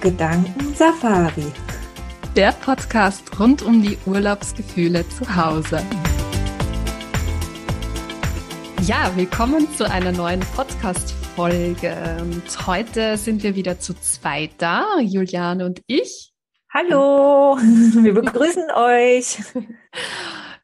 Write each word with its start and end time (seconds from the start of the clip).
Gedanken 0.00 0.74
Safari. 0.76 1.52
Der 2.36 2.52
Podcast 2.52 3.40
rund 3.40 3.62
um 3.62 3.82
die 3.82 3.98
Urlaubsgefühle 4.06 5.04
zu 5.08 5.34
Hause. 5.34 5.82
Ja, 8.82 9.10
willkommen 9.16 9.68
zu 9.74 9.90
einer 9.90 10.12
neuen 10.12 10.38
Podcast-Folge. 10.54 12.16
Und 12.20 12.66
heute 12.68 13.16
sind 13.16 13.42
wir 13.42 13.56
wieder 13.56 13.80
zu 13.80 13.92
zweit 13.94 14.52
da, 14.58 15.00
Juliane 15.00 15.66
und 15.66 15.82
ich. 15.88 16.32
Hallo, 16.72 17.56
wir 17.58 18.14
begrüßen 18.14 18.70
euch. 18.70 19.38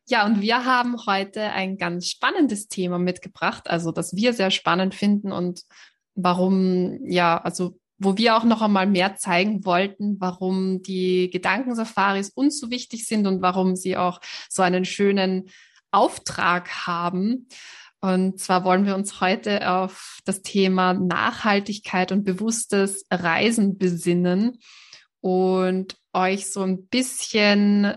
Ja, 0.06 0.26
und 0.26 0.42
wir 0.42 0.64
haben 0.64 1.06
heute 1.06 1.42
ein 1.42 1.76
ganz 1.76 2.06
spannendes 2.06 2.68
Thema 2.68 3.00
mitgebracht, 3.00 3.68
also 3.68 3.90
das 3.90 4.14
wir 4.14 4.32
sehr 4.32 4.52
spannend 4.52 4.94
finden 4.94 5.32
und 5.32 5.62
warum, 6.14 7.00
ja, 7.04 7.36
also 7.36 7.80
wo 8.04 8.16
wir 8.16 8.36
auch 8.36 8.44
noch 8.44 8.62
einmal 8.62 8.86
mehr 8.86 9.16
zeigen 9.16 9.64
wollten, 9.64 10.20
warum 10.20 10.82
die 10.82 11.30
Gedankensafaris 11.30 12.30
uns 12.30 12.60
so 12.60 12.70
wichtig 12.70 13.06
sind 13.06 13.26
und 13.26 13.42
warum 13.42 13.76
sie 13.76 13.96
auch 13.96 14.20
so 14.48 14.62
einen 14.62 14.84
schönen 14.84 15.50
Auftrag 15.90 16.86
haben. 16.86 17.48
Und 18.00 18.38
zwar 18.38 18.64
wollen 18.64 18.84
wir 18.84 18.94
uns 18.94 19.20
heute 19.20 19.70
auf 19.70 20.18
das 20.24 20.42
Thema 20.42 20.92
Nachhaltigkeit 20.92 22.12
und 22.12 22.24
bewusstes 22.24 23.06
Reisen 23.10 23.78
besinnen 23.78 24.58
und 25.20 25.96
euch 26.12 26.50
so 26.50 26.60
ein 26.62 26.86
bisschen 26.86 27.96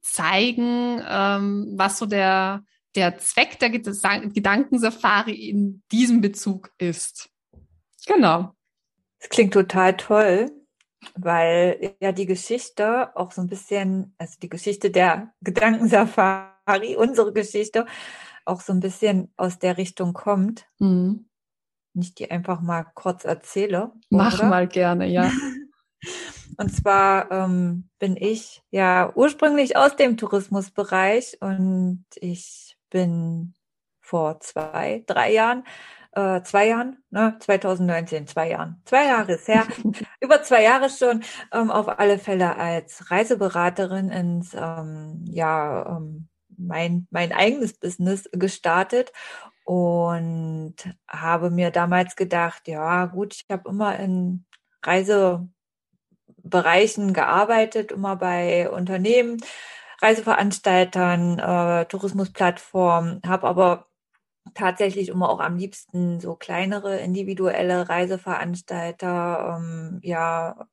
zeigen, 0.00 1.02
ähm, 1.06 1.72
was 1.74 1.98
so 1.98 2.06
der, 2.06 2.62
der 2.94 3.18
Zweck 3.18 3.58
der 3.58 3.70
Gedankensafari 3.70 5.34
in 5.34 5.82
diesem 5.90 6.20
Bezug 6.20 6.70
ist. 6.78 7.28
Genau. 8.06 8.54
Das 9.28 9.36
klingt 9.36 9.52
total 9.52 9.94
toll, 9.96 10.50
weil 11.14 11.94
ja 12.00 12.12
die 12.12 12.24
Geschichte 12.24 13.14
auch 13.14 13.30
so 13.30 13.42
ein 13.42 13.46
bisschen, 13.46 14.14
also 14.16 14.36
die 14.40 14.48
Geschichte 14.48 14.90
der 14.90 15.34
Gedankensafari, 15.42 16.96
unsere 16.98 17.34
Geschichte, 17.34 17.84
auch 18.46 18.62
so 18.62 18.72
ein 18.72 18.80
bisschen 18.80 19.30
aus 19.36 19.58
der 19.58 19.76
Richtung 19.76 20.14
kommt. 20.14 20.66
Mhm. 20.78 21.28
Ich 21.94 22.14
die 22.14 22.30
einfach 22.30 22.62
mal 22.62 22.84
kurz 22.94 23.24
erzähle. 23.24 23.92
Mach 24.08 24.38
oder? 24.38 24.48
mal 24.48 24.66
gerne, 24.66 25.06
ja. 25.06 25.30
Und 26.56 26.74
zwar 26.74 27.30
ähm, 27.30 27.90
bin 27.98 28.16
ich 28.16 28.62
ja 28.70 29.12
ursprünglich 29.14 29.76
aus 29.76 29.94
dem 29.94 30.16
Tourismusbereich 30.16 31.36
und 31.40 32.04
ich 32.16 32.76
bin 32.90 33.54
vor 34.00 34.40
zwei, 34.40 35.04
drei 35.06 35.32
Jahren, 35.32 35.64
äh, 36.18 36.42
zwei 36.42 36.66
Jahren, 36.68 36.96
ne, 37.10 37.36
2019, 37.38 38.26
zwei 38.26 38.50
Jahren, 38.50 38.82
zwei 38.84 39.06
Jahre 39.06 39.34
ist 39.34 39.46
her, 39.46 39.66
über 40.20 40.42
zwei 40.42 40.64
Jahre 40.64 40.90
schon, 40.90 41.22
ähm, 41.52 41.70
auf 41.70 41.88
alle 42.00 42.18
Fälle 42.18 42.56
als 42.56 43.10
Reiseberaterin 43.10 44.10
ins, 44.10 44.54
ähm, 44.54 45.24
ja, 45.28 45.96
ähm, 45.96 46.28
mein, 46.56 47.06
mein 47.10 47.32
eigenes 47.32 47.74
Business 47.74 48.28
gestartet 48.32 49.12
und 49.64 50.74
habe 51.06 51.50
mir 51.50 51.70
damals 51.70 52.16
gedacht, 52.16 52.66
ja 52.66 53.06
gut, 53.06 53.34
ich 53.34 53.46
habe 53.48 53.68
immer 53.68 53.96
in 53.98 54.44
Reise 54.82 55.48
Bereichen 56.42 57.12
gearbeitet, 57.12 57.92
immer 57.92 58.16
bei 58.16 58.70
Unternehmen, 58.70 59.38
Reiseveranstaltern, 60.00 61.38
äh, 61.38 61.84
Tourismusplattformen, 61.86 63.20
habe 63.26 63.46
aber 63.46 63.87
tatsächlich 64.54 65.08
immer 65.08 65.28
auch 65.30 65.40
am 65.40 65.56
liebsten 65.56 66.20
so 66.20 66.36
kleinere 66.36 66.98
individuelle 66.98 67.88
Reiseveranstalter 67.88 69.58
ähm, 69.58 70.00
ja 70.02 70.68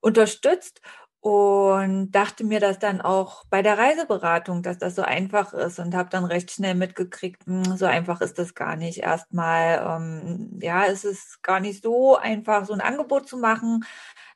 unterstützt 0.00 0.80
und 1.22 2.12
dachte 2.12 2.44
mir 2.44 2.60
das 2.60 2.78
dann 2.78 3.02
auch 3.02 3.44
bei 3.50 3.60
der 3.62 3.76
Reiseberatung, 3.76 4.62
dass 4.62 4.78
das 4.78 4.94
so 4.94 5.02
einfach 5.02 5.52
ist 5.52 5.78
und 5.78 5.94
habe 5.94 6.08
dann 6.08 6.24
recht 6.24 6.50
schnell 6.50 6.74
mitgekriegt, 6.74 7.46
mh, 7.46 7.66
hm, 7.66 7.76
so 7.76 7.84
einfach 7.86 8.22
ist 8.22 8.38
das 8.38 8.54
gar 8.54 8.76
nicht. 8.76 8.98
Erstmal, 9.00 9.84
ähm, 9.86 10.58
ja, 10.62 10.86
es 10.86 11.04
ist 11.04 11.42
gar 11.42 11.60
nicht 11.60 11.82
so 11.82 12.16
einfach, 12.16 12.64
so 12.64 12.72
ein 12.72 12.80
Angebot 12.80 13.28
zu 13.28 13.36
machen. 13.36 13.84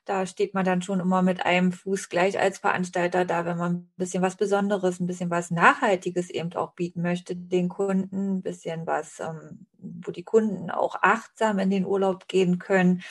Da 0.05 0.27
steht 0.27 0.53
man 0.53 0.65
dann 0.65 0.83
schon 0.83 0.99
immer 0.99 1.23
mit 1.23 1.45
einem 1.45 1.71
Fuß 1.71 2.09
gleich 2.09 2.39
als 2.39 2.59
Veranstalter 2.59 3.25
da, 3.25 3.43
wenn 3.45 3.57
man 3.57 3.73
ein 3.73 3.91
bisschen 3.97 4.21
was 4.21 4.35
Besonderes, 4.35 4.99
ein 4.99 5.07
bisschen 5.07 5.31
was 5.31 5.49
Nachhaltiges 5.49 6.29
eben 6.29 6.53
auch 6.53 6.73
bieten 6.73 7.01
möchte, 7.01 7.35
den 7.35 7.69
Kunden, 7.69 8.37
ein 8.37 8.41
bisschen 8.43 8.85
was, 8.85 9.19
ähm, 9.19 9.65
wo 9.79 10.11
die 10.11 10.23
Kunden 10.23 10.69
auch 10.69 10.95
achtsam 11.01 11.57
in 11.57 11.71
den 11.71 11.85
Urlaub 11.87 12.27
gehen 12.27 12.59
können, 12.59 13.01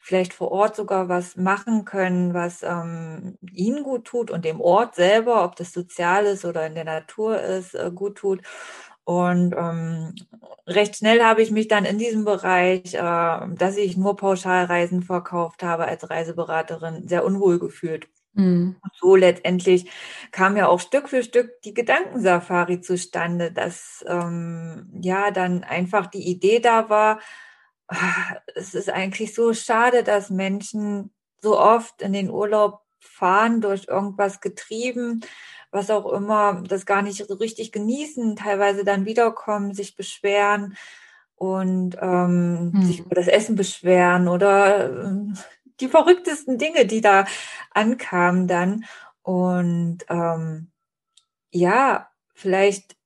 vielleicht 0.00 0.32
vor 0.32 0.52
Ort 0.52 0.76
sogar 0.76 1.08
was 1.08 1.36
machen 1.36 1.84
können, 1.84 2.34
was 2.34 2.62
ähm, 2.62 3.36
ihnen 3.52 3.82
gut 3.82 4.04
tut 4.04 4.30
und 4.30 4.44
dem 4.44 4.60
Ort 4.60 4.94
selber, 4.94 5.44
ob 5.44 5.56
das 5.56 5.72
sozial 5.72 6.24
ist 6.26 6.44
oder 6.44 6.66
in 6.66 6.76
der 6.76 6.84
Natur 6.84 7.40
ist, 7.40 7.74
äh, 7.74 7.90
gut 7.92 8.18
tut. 8.18 8.42
Und 9.04 9.54
ähm, 9.56 10.14
recht 10.66 10.96
schnell 10.96 11.22
habe 11.22 11.42
ich 11.42 11.50
mich 11.50 11.68
dann 11.68 11.84
in 11.84 11.98
diesem 11.98 12.24
Bereich, 12.24 12.94
äh, 12.94 12.98
dass 12.98 13.76
ich 13.76 13.96
nur 13.96 14.16
Pauschalreisen 14.16 15.02
verkauft 15.02 15.62
habe 15.62 15.86
als 15.86 16.08
Reiseberaterin, 16.08 17.06
sehr 17.06 17.24
unwohl 17.24 17.58
gefühlt. 17.58 18.08
Mhm. 18.32 18.76
Und 18.82 18.90
so 18.94 19.14
letztendlich 19.14 19.90
kam 20.32 20.56
ja 20.56 20.68
auch 20.68 20.80
Stück 20.80 21.08
für 21.08 21.22
Stück 21.22 21.60
die 21.62 21.74
Gedankensafari 21.74 22.80
zustande, 22.80 23.52
dass 23.52 24.04
ähm, 24.08 24.90
ja 25.00 25.30
dann 25.30 25.64
einfach 25.64 26.06
die 26.06 26.26
Idee 26.28 26.60
da 26.60 26.88
war, 26.88 27.20
ah, 27.88 28.36
es 28.54 28.74
ist 28.74 28.90
eigentlich 28.90 29.34
so 29.34 29.52
schade, 29.54 30.02
dass 30.02 30.30
Menschen 30.30 31.12
so 31.40 31.58
oft 31.58 32.02
in 32.02 32.12
den 32.12 32.30
Urlaub 32.30 32.83
fahren, 33.04 33.60
durch 33.60 33.88
irgendwas 33.88 34.40
getrieben, 34.40 35.20
was 35.70 35.90
auch 35.90 36.10
immer, 36.12 36.62
das 36.68 36.86
gar 36.86 37.02
nicht 37.02 37.24
so 37.26 37.34
richtig 37.34 37.72
genießen, 37.72 38.36
teilweise 38.36 38.84
dann 38.84 39.06
wiederkommen, 39.06 39.74
sich 39.74 39.96
beschweren 39.96 40.76
und 41.36 41.96
ähm, 42.00 42.72
hm. 42.74 42.82
sich 42.84 43.00
über 43.00 43.14
das 43.14 43.28
Essen 43.28 43.56
beschweren 43.56 44.28
oder 44.28 45.04
äh, 45.04 45.34
die 45.80 45.88
verrücktesten 45.88 46.58
Dinge, 46.58 46.86
die 46.86 47.00
da 47.00 47.26
ankamen 47.70 48.46
dann. 48.46 48.84
Und 49.22 49.98
ähm, 50.08 50.70
ja, 51.50 52.08
vielleicht 52.34 52.96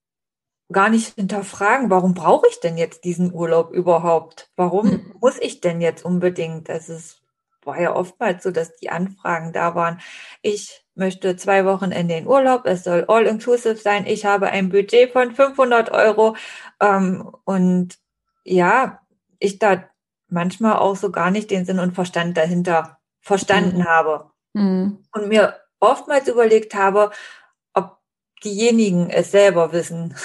gar 0.71 0.91
nicht 0.91 1.15
hinterfragen, 1.15 1.89
warum 1.89 2.15
brauche 2.15 2.47
ich 2.51 2.61
denn 2.61 2.77
jetzt 2.77 3.05
diesen 3.05 3.33
Urlaub 3.33 3.73
überhaupt? 3.73 4.51
Warum 4.57 4.91
hm. 4.91 5.15
muss 5.21 5.39
ich 5.41 5.61
denn 5.61 5.81
jetzt 5.81 6.05
unbedingt? 6.05 6.69
Das 6.69 6.89
ist, 6.89 7.18
war 7.69 7.81
ja 7.81 7.95
oftmals 7.95 8.43
so, 8.43 8.51
dass 8.51 8.75
die 8.77 8.91
Anfragen 8.91 9.53
da 9.53 9.77
waren. 9.77 10.01
Ich 10.43 10.85
möchte 10.97 11.37
zwei 11.37 11.65
Wochen 11.65 11.93
in 11.93 12.09
den 12.09 12.27
Urlaub, 12.27 12.63
es 12.65 12.83
soll 12.83 13.05
all-inclusive 13.07 13.77
sein, 13.77 14.05
ich 14.07 14.25
habe 14.25 14.49
ein 14.49 14.71
Budget 14.71 15.13
von 15.13 15.33
500 15.33 15.93
Euro 15.93 16.35
ähm, 16.81 17.31
und 17.45 17.99
ja, 18.43 19.01
ich 19.39 19.61
da 19.61 19.85
manchmal 20.29 20.77
auch 20.77 20.97
so 20.97 21.13
gar 21.13 21.31
nicht 21.31 21.53
den 21.53 21.65
Sinn 21.65 21.79
und 21.79 21.95
Verstand 21.95 22.37
dahinter 22.37 22.99
verstanden 23.21 23.79
mhm. 23.79 23.85
habe 23.85 24.31
mhm. 24.55 25.05
und 25.13 25.29
mir 25.29 25.55
oftmals 25.79 26.27
überlegt 26.27 26.75
habe, 26.75 27.11
ob 27.75 27.99
diejenigen 28.43 29.11
es 29.11 29.31
selber 29.31 29.73
wissen, 29.73 30.17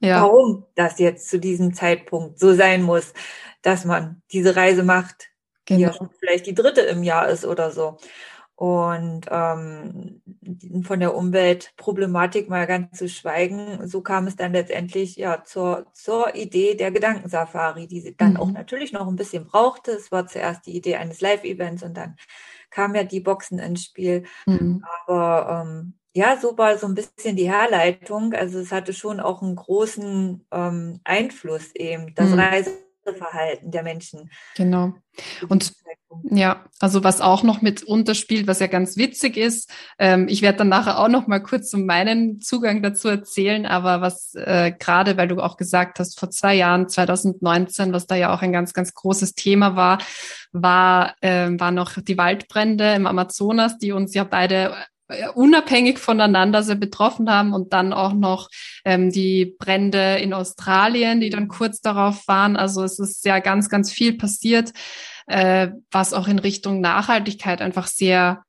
ja. 0.00 0.22
warum 0.22 0.66
das 0.76 0.98
jetzt 0.98 1.28
zu 1.28 1.40
diesem 1.40 1.74
Zeitpunkt 1.74 2.38
so 2.38 2.54
sein 2.54 2.82
muss, 2.82 3.14
dass 3.62 3.84
man 3.84 4.22
diese 4.30 4.54
Reise 4.54 4.82
macht, 4.82 5.30
genau. 5.64 5.76
die 5.76 5.82
ja 5.82 5.90
genau. 5.90 6.10
vielleicht 6.18 6.46
die 6.46 6.54
dritte 6.54 6.82
im 6.82 7.02
Jahr 7.02 7.28
ist 7.28 7.44
oder 7.44 7.70
so. 7.70 7.98
Und 8.56 9.22
ähm, 9.30 10.22
von 10.84 11.00
der 11.00 11.16
Umweltproblematik 11.16 12.48
mal 12.48 12.68
ganz 12.68 12.96
zu 12.96 13.08
schweigen, 13.08 13.88
so 13.88 14.00
kam 14.00 14.28
es 14.28 14.36
dann 14.36 14.52
letztendlich 14.52 15.16
ja 15.16 15.42
zur, 15.42 15.86
zur 15.92 16.36
Idee 16.36 16.76
der 16.76 16.92
Gedankensafari, 16.92 17.88
die 17.88 18.00
sie 18.00 18.16
dann 18.16 18.34
mhm. 18.34 18.36
auch 18.36 18.50
natürlich 18.52 18.92
noch 18.92 19.08
ein 19.08 19.16
bisschen 19.16 19.46
brauchte. 19.46 19.90
Es 19.90 20.12
war 20.12 20.28
zuerst 20.28 20.66
die 20.66 20.76
Idee 20.76 20.96
eines 20.96 21.20
Live-Events 21.20 21.82
und 21.82 21.96
dann 21.96 22.16
kamen 22.70 22.94
ja 22.94 23.02
die 23.02 23.20
Boxen 23.20 23.58
ins 23.58 23.82
Spiel. 23.82 24.22
Mhm. 24.46 24.84
Aber 25.06 25.66
ähm, 25.66 25.94
ja, 26.12 26.38
so 26.40 26.56
war 26.56 26.78
so 26.78 26.86
ein 26.86 26.94
bisschen 26.94 27.34
die 27.34 27.50
Herleitung. 27.50 28.34
Also 28.34 28.60
es 28.60 28.70
hatte 28.70 28.92
schon 28.92 29.18
auch 29.18 29.42
einen 29.42 29.56
großen 29.56 30.46
ähm, 30.52 31.00
Einfluss 31.02 31.74
eben, 31.74 32.14
das 32.14 32.30
mhm. 32.30 32.38
Reise 32.38 32.83
Verhalten 33.12 33.70
der 33.70 33.82
Menschen. 33.82 34.30
Genau. 34.56 34.94
Und 35.48 35.72
ja, 36.30 36.64
also 36.80 37.04
was 37.04 37.20
auch 37.20 37.42
noch 37.42 37.60
mit 37.60 37.82
unterspielt, 37.82 38.46
was 38.46 38.60
ja 38.60 38.66
ganz 38.66 38.96
witzig 38.96 39.36
ist, 39.36 39.70
ähm, 39.98 40.26
ich 40.28 40.42
werde 40.42 40.58
dann 40.58 40.68
nachher 40.68 40.98
auch 40.98 41.08
noch 41.08 41.26
mal 41.26 41.40
kurz 41.40 41.72
um 41.74 41.86
meinen 41.86 42.40
Zugang 42.40 42.82
dazu 42.82 43.08
erzählen, 43.08 43.66
aber 43.66 44.00
was 44.00 44.34
äh, 44.34 44.72
gerade, 44.78 45.16
weil 45.16 45.28
du 45.28 45.40
auch 45.40 45.56
gesagt 45.56 45.98
hast, 45.98 46.18
vor 46.18 46.30
zwei 46.30 46.54
Jahren, 46.54 46.88
2019, 46.88 47.92
was 47.92 48.06
da 48.06 48.14
ja 48.14 48.32
auch 48.32 48.42
ein 48.42 48.52
ganz, 48.52 48.72
ganz 48.72 48.94
großes 48.94 49.34
Thema 49.34 49.76
war, 49.76 49.98
war, 50.52 51.14
äh, 51.20 51.50
war 51.58 51.72
noch 51.72 52.00
die 52.00 52.16
Waldbrände 52.16 52.94
im 52.94 53.06
Amazonas, 53.06 53.78
die 53.78 53.92
uns 53.92 54.14
ja 54.14 54.24
beide 54.24 54.74
unabhängig 55.34 55.98
voneinander 55.98 56.62
sehr 56.62 56.76
betroffen 56.76 57.30
haben 57.30 57.52
und 57.52 57.72
dann 57.72 57.92
auch 57.92 58.14
noch 58.14 58.48
ähm, 58.84 59.10
die 59.10 59.54
Brände 59.58 60.16
in 60.16 60.32
Australien, 60.32 61.20
die 61.20 61.30
dann 61.30 61.48
kurz 61.48 61.80
darauf 61.80 62.26
waren. 62.26 62.56
Also 62.56 62.82
es 62.82 62.98
ist 62.98 63.24
ja 63.24 63.38
ganz, 63.38 63.68
ganz 63.68 63.92
viel 63.92 64.16
passiert. 64.16 64.72
äh, 65.26 65.68
was 65.90 66.12
auch 66.12 66.28
in 66.28 66.38
Richtung 66.38 66.80
Nachhaltigkeit 66.80 67.62
einfach 67.62 67.86
sehr 67.86 68.42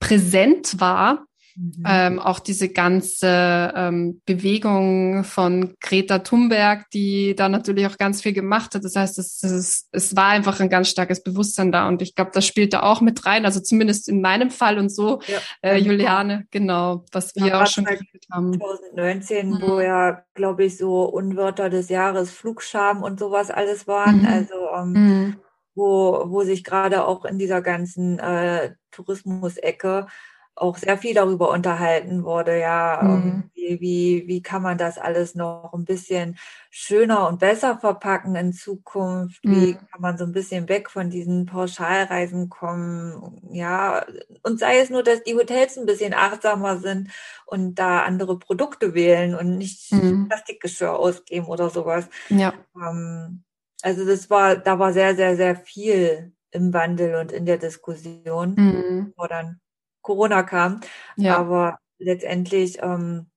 präsent 0.00 0.80
war. 0.80 1.26
Mhm. 1.56 1.84
Ähm, 1.86 2.18
auch 2.18 2.38
diese 2.38 2.68
ganze 2.68 3.72
ähm, 3.74 4.22
Bewegung 4.24 5.24
von 5.24 5.74
Greta 5.80 6.20
Thunberg, 6.20 6.88
die 6.90 7.34
da 7.34 7.48
natürlich 7.48 7.86
auch 7.86 7.98
ganz 7.98 8.22
viel 8.22 8.32
gemacht 8.32 8.74
hat. 8.74 8.84
Das 8.84 8.96
heißt, 8.96 9.18
es, 9.18 9.42
es, 9.42 9.88
es 9.92 10.16
war 10.16 10.28
einfach 10.28 10.60
ein 10.60 10.70
ganz 10.70 10.88
starkes 10.88 11.22
Bewusstsein 11.22 11.72
da. 11.72 11.88
Und 11.88 12.02
ich 12.02 12.14
glaube, 12.14 12.30
das 12.32 12.46
spielt 12.46 12.72
da 12.72 12.82
auch 12.82 13.00
mit 13.00 13.26
rein. 13.26 13.44
Also 13.44 13.60
zumindest 13.60 14.08
in 14.08 14.20
meinem 14.20 14.50
Fall 14.50 14.78
und 14.78 14.90
so, 14.90 15.20
ja. 15.26 15.38
äh, 15.62 15.76
Juliane, 15.76 16.46
genau, 16.50 17.04
was 17.12 17.34
wir 17.36 17.46
ja, 17.46 17.62
auch 17.62 17.66
schon 17.66 17.84
geredet 17.84 18.26
haben. 18.30 18.58
2019, 18.58 19.50
mhm. 19.50 19.62
wo 19.62 19.80
ja, 19.80 20.22
glaube 20.34 20.64
ich, 20.64 20.78
so 20.78 21.04
Unwörter 21.04 21.70
des 21.70 21.88
Jahres 21.88 22.30
Flugscham 22.30 23.02
und 23.02 23.18
sowas 23.18 23.50
alles 23.50 23.86
waren. 23.86 24.20
Mhm. 24.20 24.26
Also 24.26 24.54
ähm, 24.74 24.92
mhm. 24.92 25.36
wo, 25.74 26.24
wo 26.28 26.42
sich 26.42 26.64
gerade 26.64 27.04
auch 27.04 27.24
in 27.24 27.38
dieser 27.38 27.60
ganzen 27.60 28.18
äh, 28.18 28.74
Tourismus-Ecke 28.90 30.06
auch 30.54 30.76
sehr 30.76 30.98
viel 30.98 31.14
darüber 31.14 31.50
unterhalten 31.50 32.24
wurde, 32.24 32.58
ja, 32.60 33.00
mhm. 33.02 33.50
wie, 33.54 33.80
wie, 33.80 34.24
wie 34.26 34.42
kann 34.42 34.62
man 34.62 34.76
das 34.76 34.98
alles 34.98 35.34
noch 35.34 35.72
ein 35.72 35.84
bisschen 35.84 36.36
schöner 36.70 37.26
und 37.28 37.38
besser 37.40 37.78
verpacken 37.78 38.34
in 38.36 38.52
Zukunft? 38.52 39.44
Mhm. 39.44 39.54
Wie 39.54 39.74
kann 39.74 40.00
man 40.00 40.18
so 40.18 40.24
ein 40.24 40.32
bisschen 40.32 40.68
weg 40.68 40.90
von 40.90 41.08
diesen 41.08 41.46
Pauschalreisen 41.46 42.50
kommen? 42.50 43.40
Ja, 43.50 44.04
und 44.42 44.58
sei 44.58 44.78
es 44.78 44.90
nur, 44.90 45.02
dass 45.02 45.22
die 45.22 45.34
Hotels 45.34 45.78
ein 45.78 45.86
bisschen 45.86 46.12
achtsamer 46.12 46.78
sind 46.78 47.10
und 47.46 47.76
da 47.76 48.02
andere 48.02 48.38
Produkte 48.38 48.94
wählen 48.94 49.34
und 49.34 49.56
nicht 49.56 49.90
mhm. 49.92 50.28
Plastikgeschirr 50.28 50.98
ausgeben 50.98 51.46
oder 51.46 51.70
sowas. 51.70 52.08
Ja. 52.28 52.52
Ähm, 52.76 53.42
also 53.80 54.04
das 54.04 54.28
war, 54.28 54.56
da 54.56 54.78
war 54.78 54.92
sehr, 54.92 55.16
sehr, 55.16 55.36
sehr 55.36 55.56
viel 55.56 56.32
im 56.50 56.74
Wandel 56.74 57.14
und 57.14 57.32
in 57.32 57.46
der 57.46 57.56
Diskussion, 57.56 58.54
mhm. 58.56 59.14
dann 59.28 59.60
Corona 60.02 60.42
kam. 60.42 60.80
Ja. 61.16 61.38
Aber 61.38 61.78
letztendlich 61.98 62.82
ähm, 62.82 63.30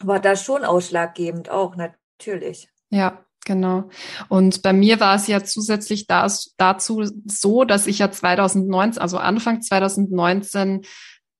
war 0.00 0.20
das 0.20 0.42
schon 0.42 0.64
ausschlaggebend 0.64 1.50
auch, 1.50 1.76
natürlich. 1.76 2.68
Ja, 2.90 3.24
Genau. 3.48 3.88
Und 4.28 4.60
bei 4.60 4.74
mir 4.74 5.00
war 5.00 5.16
es 5.16 5.26
ja 5.26 5.42
zusätzlich 5.42 6.06
das, 6.06 6.52
dazu 6.58 7.04
so, 7.24 7.64
dass 7.64 7.86
ich 7.86 8.00
ja 8.00 8.10
2019, 8.10 9.00
also 9.00 9.16
Anfang 9.16 9.62
2019 9.62 10.82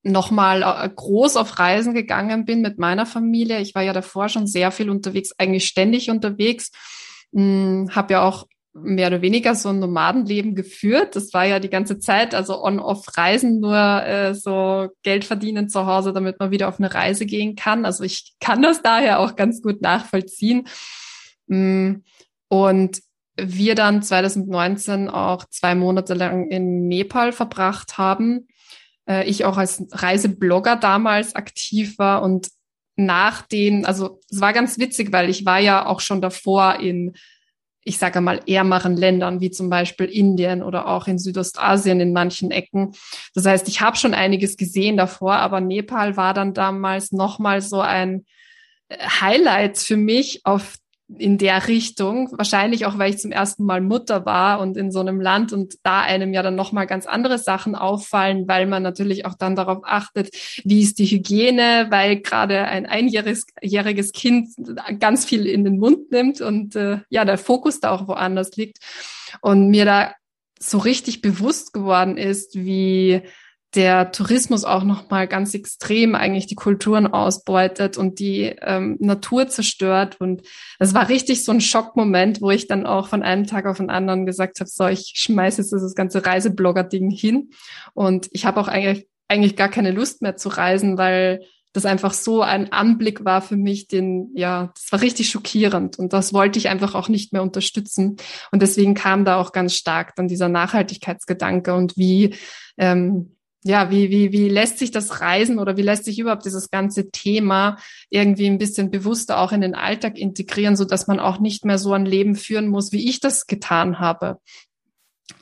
nochmal 0.03 0.62
äh, 0.62 0.88
groß 0.88 1.37
auf 1.37 1.59
Reisen 1.59 1.93
gegangen 1.93 2.47
bin 2.47 2.62
mit 2.62 2.79
meiner 2.79 3.05
Familie. 3.05 3.61
Ich 3.61 3.75
war 3.75 3.82
ja 3.82 3.93
davor 3.93 4.31
schon 4.31 4.47
sehr 4.47 4.70
viel 4.70 4.88
unterwegs, 4.88 5.32
eigentlich 5.37 5.67
ständig 5.67 6.09
unterwegs. 6.09 6.70
Hm, 7.35 7.91
habe 7.94 8.15
ja 8.15 8.23
auch 8.23 8.47
mehr 8.83 9.09
oder 9.09 9.23
weniger 9.23 9.55
so 9.55 9.69
ein 9.71 9.79
Nomadenleben 9.79 10.55
geführt. 10.55 11.17
Das 11.17 11.33
war 11.33 11.45
ja 11.45 11.59
die 11.59 11.71
ganze 11.71 11.99
Zeit, 11.99 12.35
also 12.35 12.63
on-off-Reisen, 12.63 13.61
nur 13.61 13.77
äh, 13.77 14.35
so 14.35 14.89
Geld 15.03 15.25
verdienen 15.25 15.69
zu 15.69 15.87
Hause, 15.87 16.13
damit 16.13 16.39
man 16.41 16.51
wieder 16.51 16.69
auf 16.69 16.79
eine 16.79 16.93
Reise 16.93 17.27
gehen 17.27 17.57
kann. 17.57 17.85
Also 17.85 18.05
ich 18.05 18.35
kann 18.41 18.63
das 18.63 18.83
daher 18.83 19.21
auch 19.21 19.37
ganz 19.37 19.63
gut 19.63 19.83
nachvollziehen. 19.83 20.67
Mm, 21.47 21.97
und 22.49 23.01
wir 23.41 23.75
dann 23.75 24.03
2019 24.03 25.09
auch 25.09 25.45
zwei 25.51 25.75
Monate 25.75 26.15
lang 26.15 26.49
in 26.49 26.89
Nepal 26.89 27.33
verbracht 27.33 27.99
haben. 27.99 28.49
Äh, 29.09 29.29
ich 29.29 29.45
auch 29.45 29.57
als 29.57 29.85
Reiseblogger 29.91 30.77
damals 30.77 31.35
aktiv 31.35 31.99
war 31.99 32.23
und 32.23 32.49
nach 32.97 33.43
den, 33.43 33.87
also 33.87 34.19
es 34.29 34.41
war 34.41 34.53
ganz 34.53 34.79
witzig, 34.79 35.13
weil 35.13 35.31
ich 35.31 35.47
war 35.47 35.61
ja 35.61 35.87
auch 35.87 36.01
schon 36.01 36.21
davor 36.21 36.81
in 36.81 37.15
ich 37.88 37.96
sage 37.96 38.20
mal, 38.20 38.43
ärmeren 38.46 38.99
Ländern, 38.99 39.40
wie 39.40 39.50
zum 39.50 39.70
Beispiel 39.70 40.06
Indien 40.06 40.62
oder 40.62 40.88
auch 40.88 41.06
in 41.06 41.19
Südostasien 41.19 42.00
in 42.00 42.12
manchen 42.12 42.50
Ecken. 42.50 42.93
Das 43.35 43.46
heißt, 43.46 43.67
ich 43.67 43.81
habe 43.81 43.96
schon 43.96 44.12
einiges 44.12 44.58
gesehen 44.58 44.99
davor, 44.99 45.37
aber 45.37 45.62
Nepal 45.62 46.19
war 46.19 46.35
dann 46.35 46.52
damals 46.52 47.12
nochmal 47.12 47.62
so 47.62 47.81
ein 47.81 48.26
äh, 48.88 48.99
Highlight 48.99 49.79
für 49.79 49.96
mich 49.96 50.44
auf 50.44 50.75
in 51.16 51.38
der 51.38 51.69
Richtung. 51.69 52.31
Wahrscheinlich 52.32 52.84
auch, 52.84 52.99
weil 52.99 53.10
ich 53.10 53.19
zum 53.19 53.32
ersten 53.32 53.64
Mal 53.64 53.81
Mutter 53.81 54.26
war 54.26 54.60
und 54.60 54.76
in 54.76 54.93
so 54.93 55.00
einem 55.00 55.20
Land 55.20 55.52
und 55.52 55.76
da 55.82 56.02
einem 56.02 56.34
ja 56.34 56.43
dann 56.43 56.55
nochmal 56.55 56.87
ganz 56.87 57.06
andere 57.06 57.38
Sachen 57.38 57.75
auffallen, 57.75 58.46
weil 58.46 58.66
man 58.66 58.82
natürlich 58.82 59.25
auch 59.25 59.34
dann 59.34 59.56
darauf 59.56 59.78
achtet, 59.84 60.31
wie 60.64 60.82
ist 60.82 60.99
die 60.99 61.06
Hygiene, 61.06 61.87
weil 61.90 62.20
gerade 62.20 62.64
ein 62.64 62.84
einjähriges 62.84 64.12
Kind 64.12 64.50
ganz 64.99 65.25
viel 65.25 65.46
in 65.46 65.64
den 65.64 65.78
Mund 65.78 66.10
nimmt 66.10 66.40
und 66.40 66.76
äh, 66.76 66.99
ja, 67.08 67.25
der 67.25 67.38
Fokus 67.38 67.81
da 67.81 67.90
auch 67.90 68.06
woanders 68.06 68.56
liegt. 68.56 68.78
Und 69.40 69.69
mir 69.69 69.84
da 69.84 70.12
so 70.60 70.78
richtig 70.78 71.22
bewusst 71.22 71.72
geworden 71.72 72.16
ist, 72.16 72.55
wie 72.55 73.22
der 73.75 74.12
Tourismus 74.12 74.65
auch 74.65 74.82
nochmal 74.82 75.29
ganz 75.29 75.53
extrem 75.53 76.15
eigentlich 76.15 76.47
die 76.47 76.55
Kulturen 76.55 77.06
ausbeutet 77.06 77.99
und 77.99 78.19
die 78.19 78.55
ähm, 78.62 78.97
Natur 78.99 79.49
zerstört. 79.49 80.17
Und 80.20 80.43
es 80.79 80.94
war 80.94 81.09
richtig 81.09 81.44
so 81.44 81.53
ein 81.53 81.61
Schockmoment, 81.61 82.41
wo 82.41 82.50
ich 82.50 82.67
dann 82.67 82.87
auch 82.87 83.09
von 83.09 83.23
einem 83.23 83.47
Tag 83.47 83.67
auf 83.67 83.76
den 83.76 83.91
anderen 83.91 84.25
gesagt 84.25 84.61
habe, 84.61 84.70
so, 84.70 84.87
ich 84.87 85.12
schmeiße 85.17 85.61
jetzt 85.61 85.73
das 85.73 85.94
ganze 85.94 86.25
Reiseblogger-Ding 86.25 87.11
hin. 87.11 87.50
Und 87.93 88.29
ich 88.32 88.47
habe 88.47 88.59
auch 88.61 88.69
eigentlich, 88.69 89.06
eigentlich 89.29 89.56
gar 89.56 89.69
keine 89.69 89.91
Lust 89.91 90.23
mehr 90.23 90.37
zu 90.37 90.49
reisen, 90.49 90.97
weil 90.97 91.41
das 91.75 91.85
einfach 91.85 92.15
so 92.15 92.41
ein 92.41 92.73
Anblick 92.73 93.26
war 93.26 93.43
für 93.43 93.56
mich, 93.56 93.87
den, 93.87 94.31
ja, 94.35 94.73
das 94.75 94.91
war 94.91 95.03
richtig 95.03 95.29
schockierend 95.29 95.99
und 95.99 96.15
das 96.15 96.32
wollte 96.32 96.59
ich 96.59 96.70
einfach 96.70 96.94
auch 96.94 97.11
nicht 97.11 97.35
mehr 97.35 97.43
unterstützen. 97.43 98.17
Und 98.50 98.62
deswegen 98.62 98.94
kam 98.94 99.26
da 99.26 99.37
auch 99.37 99.53
ganz 99.53 99.75
stark 99.75 100.17
dann 100.17 100.29
dieser 100.29 100.49
Nachhaltigkeitsgedanke 100.49 101.75
und 101.75 101.97
wie, 101.99 102.35
ähm, 102.79 103.37
ja, 103.64 103.90
wie, 103.90 104.10
wie, 104.10 104.32
wie 104.32 104.49
lässt 104.49 104.78
sich 104.78 104.90
das 104.90 105.20
Reisen 105.20 105.58
oder 105.58 105.76
wie 105.76 105.82
lässt 105.82 106.05
sich 106.05 106.19
überhaupt 106.19 106.44
dieses 106.44 106.70
ganze 106.70 107.10
Thema 107.10 107.78
irgendwie 108.08 108.46
ein 108.46 108.58
bisschen 108.58 108.90
bewusster 108.90 109.38
auch 109.38 109.52
in 109.52 109.60
den 109.60 109.75
Alltag 109.75 110.16
integrieren, 110.16 110.76
so 110.76 110.84
dass 110.84 111.06
man 111.08 111.19
auch 111.19 111.40
nicht 111.40 111.64
mehr 111.64 111.78
so 111.78 111.93
ein 111.93 112.06
Leben 112.06 112.37
führen 112.37 112.69
muss, 112.69 112.93
wie 112.93 113.08
ich 113.08 113.20
das 113.20 113.46
getan 113.46 113.99
habe. 113.99 114.38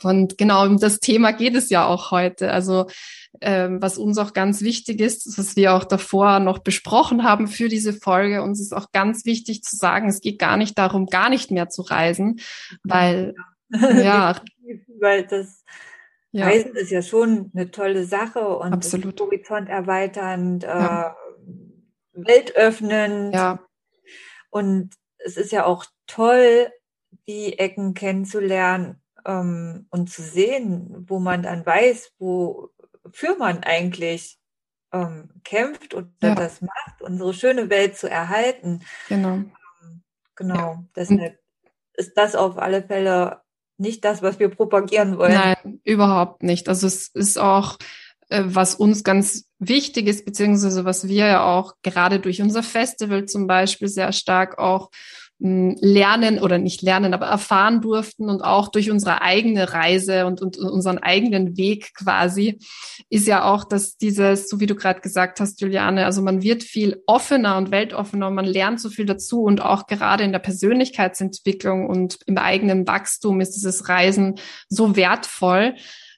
Und 0.02 0.38
genau 0.38 0.66
um 0.66 0.78
das 0.78 0.98
Thema 0.98 1.32
geht 1.32 1.54
es 1.54 1.70
ja 1.70 1.86
auch 1.86 2.10
heute. 2.10 2.50
Also 2.52 2.86
ähm, 3.40 3.82
was 3.82 3.98
uns 3.98 4.18
auch 4.18 4.32
ganz 4.32 4.62
wichtig 4.62 5.00
ist, 5.00 5.38
was 5.38 5.56
wir 5.56 5.74
auch 5.74 5.84
davor 5.84 6.40
noch 6.40 6.60
besprochen 6.60 7.22
haben 7.22 7.48
für 7.48 7.68
diese 7.68 7.92
Folge, 7.92 8.42
uns 8.42 8.60
ist 8.60 8.74
auch 8.74 8.92
ganz 8.92 9.24
wichtig 9.24 9.62
zu 9.62 9.76
sagen, 9.76 10.08
es 10.08 10.20
geht 10.20 10.38
gar 10.38 10.56
nicht 10.56 10.78
darum, 10.78 11.06
gar 11.06 11.28
nicht 11.28 11.50
mehr 11.50 11.68
zu 11.68 11.82
reisen, 11.82 12.40
weil 12.82 13.34
ja, 13.70 14.40
weil 15.00 15.26
das 15.26 15.64
ja. 16.36 16.46
Reisen 16.46 16.76
ist 16.76 16.90
ja 16.90 17.00
schon 17.00 17.50
eine 17.54 17.70
tolle 17.70 18.04
Sache 18.04 18.46
und 18.46 18.72
Absolut. 18.72 19.18
Horizont 19.20 19.68
erweiternd, 19.70 20.64
ja. 20.64 21.10
äh, 21.10 21.14
weltöffnend. 22.12 23.34
Ja. 23.34 23.66
Und 24.50 24.94
es 25.18 25.36
ist 25.38 25.50
ja 25.52 25.64
auch 25.64 25.86
toll, 26.06 26.70
die 27.26 27.58
Ecken 27.58 27.94
kennenzulernen 27.94 29.02
ähm, 29.24 29.86
und 29.90 30.10
zu 30.10 30.22
sehen, 30.22 31.06
wo 31.08 31.18
man 31.18 31.42
dann 31.42 31.64
weiß, 31.64 32.12
wofür 32.18 33.36
man 33.38 33.64
eigentlich 33.64 34.38
ähm, 34.92 35.30
kämpft 35.42 35.94
und 35.94 36.12
ja. 36.22 36.34
das 36.34 36.60
macht, 36.60 37.00
unsere 37.00 37.32
schöne 37.32 37.70
Welt 37.70 37.96
zu 37.96 38.10
erhalten. 38.10 38.84
Genau. 39.08 39.36
Ähm, 39.36 40.02
genau. 40.34 40.84
Deshalb 40.94 41.38
ist 41.94 42.12
das 42.14 42.34
auf 42.34 42.58
alle 42.58 42.82
Fälle 42.82 43.40
nicht 43.78 44.04
das, 44.04 44.22
was 44.22 44.38
wir 44.38 44.48
propagieren 44.48 45.18
wollen. 45.18 45.34
Nein, 45.34 45.80
überhaupt 45.84 46.42
nicht. 46.42 46.68
Also 46.68 46.86
es 46.86 47.08
ist 47.08 47.38
auch, 47.38 47.78
äh, 48.28 48.42
was 48.44 48.74
uns 48.74 49.04
ganz 49.04 49.44
wichtig 49.58 50.06
ist, 50.06 50.24
beziehungsweise 50.24 50.84
was 50.84 51.08
wir 51.08 51.26
ja 51.26 51.44
auch 51.44 51.74
gerade 51.82 52.20
durch 52.20 52.42
unser 52.42 52.62
Festival 52.62 53.26
zum 53.26 53.46
Beispiel 53.46 53.88
sehr 53.88 54.12
stark 54.12 54.58
auch 54.58 54.90
lernen 55.38 56.38
oder 56.38 56.56
nicht 56.56 56.80
lernen, 56.80 57.12
aber 57.12 57.26
erfahren 57.26 57.82
durften 57.82 58.30
und 58.30 58.42
auch 58.42 58.68
durch 58.68 58.90
unsere 58.90 59.20
eigene 59.20 59.72
Reise 59.72 60.24
und, 60.26 60.40
und 60.40 60.56
unseren 60.56 60.98
eigenen 60.98 61.58
Weg 61.58 61.94
quasi, 61.94 62.58
ist 63.10 63.26
ja 63.26 63.44
auch, 63.44 63.64
dass 63.64 63.98
dieses, 63.98 64.48
so 64.48 64.60
wie 64.60 64.66
du 64.66 64.74
gerade 64.74 65.00
gesagt 65.00 65.38
hast, 65.40 65.60
Juliane, 65.60 66.06
also 66.06 66.22
man 66.22 66.42
wird 66.42 66.62
viel 66.62 67.02
offener 67.06 67.58
und 67.58 67.70
weltoffener 67.70 68.30
man 68.30 68.46
lernt 68.46 68.80
so 68.80 68.88
viel 68.88 69.04
dazu 69.04 69.42
und 69.42 69.60
auch 69.60 69.86
gerade 69.86 70.24
in 70.24 70.32
der 70.32 70.38
Persönlichkeitsentwicklung 70.38 71.86
und 71.86 72.18
im 72.26 72.38
eigenen 72.38 72.86
Wachstum 72.86 73.40
ist 73.40 73.52
dieses 73.52 73.88
Reisen 73.90 74.36
so 74.68 74.96
wertvoll. 74.96 75.74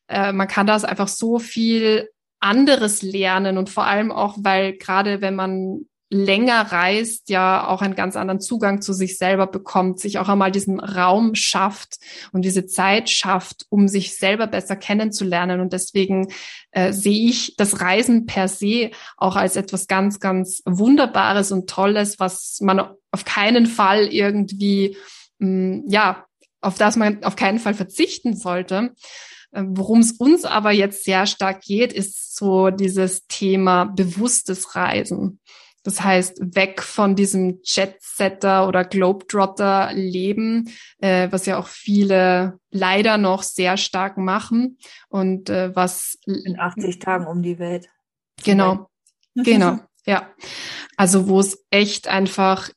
Äh, 0.06 0.32
man 0.32 0.46
kann 0.46 0.66
das 0.66 0.84
einfach 0.84 1.08
so 1.08 1.40
viel 1.40 2.08
anderes 2.40 3.02
lernen 3.02 3.58
und 3.58 3.68
vor 3.68 3.84
allem 3.84 4.12
auch, 4.12 4.36
weil 4.40 4.76
gerade 4.76 5.20
wenn 5.20 5.34
man 5.34 5.86
länger 6.10 6.72
reist, 6.72 7.28
ja 7.28 7.66
auch 7.68 7.82
einen 7.82 7.94
ganz 7.94 8.16
anderen 8.16 8.40
Zugang 8.40 8.80
zu 8.80 8.92
sich 8.92 9.18
selber 9.18 9.46
bekommt, 9.46 10.00
sich 10.00 10.18
auch 10.18 10.28
einmal 10.28 10.50
diesen 10.50 10.80
Raum 10.80 11.34
schafft 11.34 11.98
und 12.32 12.42
diese 12.42 12.66
Zeit 12.66 13.10
schafft, 13.10 13.66
um 13.68 13.88
sich 13.88 14.16
selber 14.16 14.46
besser 14.46 14.76
kennenzulernen. 14.76 15.60
Und 15.60 15.72
deswegen 15.72 16.28
äh, 16.70 16.92
sehe 16.92 17.28
ich 17.28 17.56
das 17.56 17.80
Reisen 17.80 18.26
per 18.26 18.48
se 18.48 18.90
auch 19.16 19.36
als 19.36 19.56
etwas 19.56 19.86
ganz, 19.86 20.18
ganz 20.18 20.62
Wunderbares 20.64 21.52
und 21.52 21.68
Tolles, 21.68 22.18
was 22.18 22.58
man 22.62 22.80
auf 23.10 23.24
keinen 23.24 23.66
Fall 23.66 24.06
irgendwie, 24.06 24.96
mh, 25.38 25.48
mm, 25.48 25.84
ja, 25.88 26.24
auf 26.60 26.76
das 26.76 26.96
man 26.96 27.22
auf 27.22 27.36
keinen 27.36 27.58
Fall 27.58 27.74
verzichten 27.74 28.34
sollte. 28.34 28.94
Äh, 29.52 29.62
worum 29.66 30.00
es 30.00 30.12
uns 30.12 30.44
aber 30.44 30.72
jetzt 30.72 31.04
sehr 31.04 31.26
stark 31.26 31.60
geht, 31.60 31.92
ist 31.92 32.36
so 32.36 32.70
dieses 32.70 33.26
Thema 33.26 33.84
bewusstes 33.84 34.74
Reisen. 34.74 35.40
Das 35.82 36.02
heißt, 36.02 36.40
weg 36.54 36.82
von 36.82 37.14
diesem 37.16 37.60
Jet-Setter 37.62 38.68
oder 38.68 38.84
Globetrotter-Leben, 38.84 40.70
äh, 41.00 41.28
was 41.30 41.46
ja 41.46 41.58
auch 41.58 41.68
viele 41.68 42.58
leider 42.70 43.16
noch 43.16 43.42
sehr 43.42 43.76
stark 43.76 44.18
machen 44.18 44.78
und 45.08 45.50
äh, 45.50 45.74
was 45.74 46.18
in 46.26 46.58
80 46.58 46.98
Tagen 46.98 47.26
um 47.26 47.42
die 47.42 47.58
Welt. 47.58 47.88
Genau, 48.44 48.88
genau, 49.34 49.78
ja. 50.06 50.28
Also 50.96 51.28
wo 51.28 51.40
es 51.40 51.64
echt 51.70 52.08
einfach, 52.08 52.70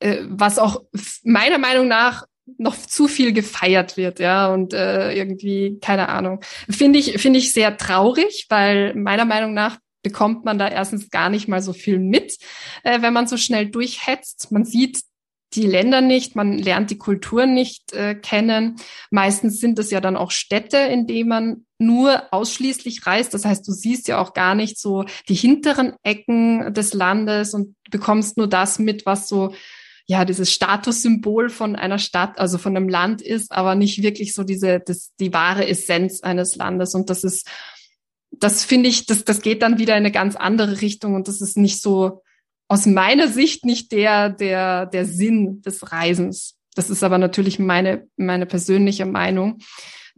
äh, 0.00 0.22
was 0.24 0.58
auch 0.58 0.82
meiner 1.22 1.58
Meinung 1.58 1.88
nach 1.88 2.24
noch 2.58 2.76
zu 2.76 3.08
viel 3.08 3.32
gefeiert 3.32 3.96
wird, 3.96 4.20
ja, 4.20 4.52
und 4.52 4.72
äh, 4.72 5.12
irgendwie, 5.12 5.78
keine 5.80 6.08
Ahnung. 6.08 6.40
Finde 6.70 6.98
ich, 6.98 7.20
finde 7.20 7.38
ich 7.38 7.52
sehr 7.52 7.76
traurig, 7.76 8.46
weil 8.48 8.94
meiner 8.94 9.24
Meinung 9.24 9.52
nach 9.52 9.78
bekommt 10.06 10.44
man 10.44 10.56
da 10.56 10.68
erstens 10.68 11.10
gar 11.10 11.30
nicht 11.30 11.48
mal 11.48 11.60
so 11.60 11.72
viel 11.72 11.98
mit, 11.98 12.38
äh, 12.84 13.02
wenn 13.02 13.12
man 13.12 13.26
so 13.26 13.36
schnell 13.36 13.66
durchhetzt. 13.66 14.52
Man 14.52 14.64
sieht 14.64 15.00
die 15.54 15.66
Länder 15.66 16.00
nicht, 16.00 16.36
man 16.36 16.56
lernt 16.56 16.90
die 16.90 16.98
Kulturen 16.98 17.54
nicht 17.54 17.92
äh, 17.92 18.14
kennen. 18.14 18.76
Meistens 19.10 19.58
sind 19.58 19.80
es 19.80 19.90
ja 19.90 20.00
dann 20.00 20.16
auch 20.16 20.30
Städte, 20.30 20.76
in 20.76 21.08
denen 21.08 21.28
man 21.28 21.66
nur 21.80 22.32
ausschließlich 22.32 23.04
reist. 23.04 23.34
Das 23.34 23.44
heißt, 23.44 23.66
du 23.66 23.72
siehst 23.72 24.06
ja 24.06 24.20
auch 24.20 24.32
gar 24.32 24.54
nicht 24.54 24.78
so 24.78 25.04
die 25.28 25.34
hinteren 25.34 25.94
Ecken 26.04 26.72
des 26.72 26.94
Landes 26.94 27.52
und 27.52 27.74
bekommst 27.90 28.36
nur 28.36 28.46
das 28.46 28.78
mit, 28.78 29.06
was 29.06 29.26
so 29.26 29.54
ja, 30.08 30.24
dieses 30.24 30.52
Statussymbol 30.52 31.48
von 31.48 31.74
einer 31.74 31.98
Stadt, 31.98 32.38
also 32.38 32.58
von 32.58 32.76
einem 32.76 32.88
Land 32.88 33.22
ist, 33.22 33.50
aber 33.50 33.74
nicht 33.74 34.02
wirklich 34.02 34.34
so 34.34 34.44
diese, 34.44 34.78
das, 34.78 35.10
die 35.18 35.32
wahre 35.32 35.66
Essenz 35.66 36.20
eines 36.20 36.54
Landes. 36.54 36.94
Und 36.94 37.10
das 37.10 37.24
ist, 37.24 37.50
das 38.40 38.64
finde 38.64 38.88
ich, 38.88 39.06
das, 39.06 39.24
das 39.24 39.42
geht 39.42 39.62
dann 39.62 39.78
wieder 39.78 39.94
in 39.94 40.04
eine 40.04 40.12
ganz 40.12 40.36
andere 40.36 40.80
Richtung 40.80 41.14
und 41.14 41.28
das 41.28 41.40
ist 41.40 41.56
nicht 41.56 41.82
so, 41.82 42.22
aus 42.68 42.86
meiner 42.86 43.28
Sicht 43.28 43.64
nicht 43.64 43.92
der, 43.92 44.30
der, 44.30 44.86
der 44.86 45.06
Sinn 45.06 45.62
des 45.62 45.92
Reisens. 45.92 46.56
Das 46.74 46.90
ist 46.90 47.04
aber 47.04 47.18
natürlich 47.18 47.58
meine, 47.58 48.08
meine 48.16 48.44
persönliche 48.44 49.06
Meinung. 49.06 49.58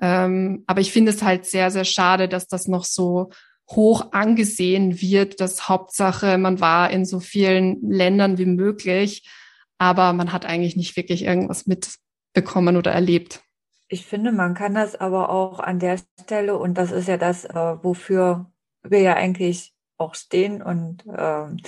Ähm, 0.00 0.64
aber 0.66 0.80
ich 0.80 0.90
finde 0.90 1.12
es 1.12 1.22
halt 1.22 1.44
sehr, 1.44 1.70
sehr 1.70 1.84
schade, 1.84 2.28
dass 2.28 2.48
das 2.48 2.66
noch 2.66 2.84
so 2.84 3.30
hoch 3.68 4.12
angesehen 4.12 5.00
wird, 5.00 5.40
dass 5.40 5.68
Hauptsache 5.68 6.38
man 6.38 6.58
war 6.58 6.90
in 6.90 7.04
so 7.04 7.20
vielen 7.20 7.82
Ländern 7.90 8.38
wie 8.38 8.46
möglich 8.46 9.24
aber 9.78 10.12
man 10.12 10.32
hat 10.32 10.44
eigentlich 10.44 10.76
nicht 10.76 10.96
wirklich 10.96 11.22
irgendwas 11.22 11.66
mitbekommen 11.66 12.76
oder 12.76 12.90
erlebt. 12.90 13.40
Ich 13.88 14.06
finde, 14.06 14.32
man 14.32 14.54
kann 14.54 14.74
das 14.74 14.96
aber 14.96 15.30
auch 15.30 15.60
an 15.60 15.78
der 15.78 15.98
Stelle, 16.20 16.58
und 16.58 16.74
das 16.76 16.92
ist 16.92 17.08
ja 17.08 17.16
das, 17.16 17.44
äh, 17.44 17.76
wofür 17.82 18.50
wir 18.82 19.00
ja 19.00 19.14
eigentlich 19.14 19.74
auch 19.96 20.14
stehen 20.14 20.62
und 20.62 21.04
ähm, 21.16 21.58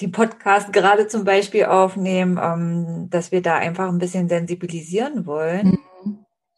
den 0.00 0.12
Podcast 0.12 0.72
gerade 0.72 1.06
zum 1.08 1.24
Beispiel 1.24 1.64
aufnehmen, 1.64 2.38
ähm, 2.42 3.08
dass 3.10 3.32
wir 3.32 3.42
da 3.42 3.56
einfach 3.56 3.88
ein 3.88 3.98
bisschen 3.98 4.28
sensibilisieren 4.28 5.26
wollen. 5.26 5.68
Mhm 5.68 5.93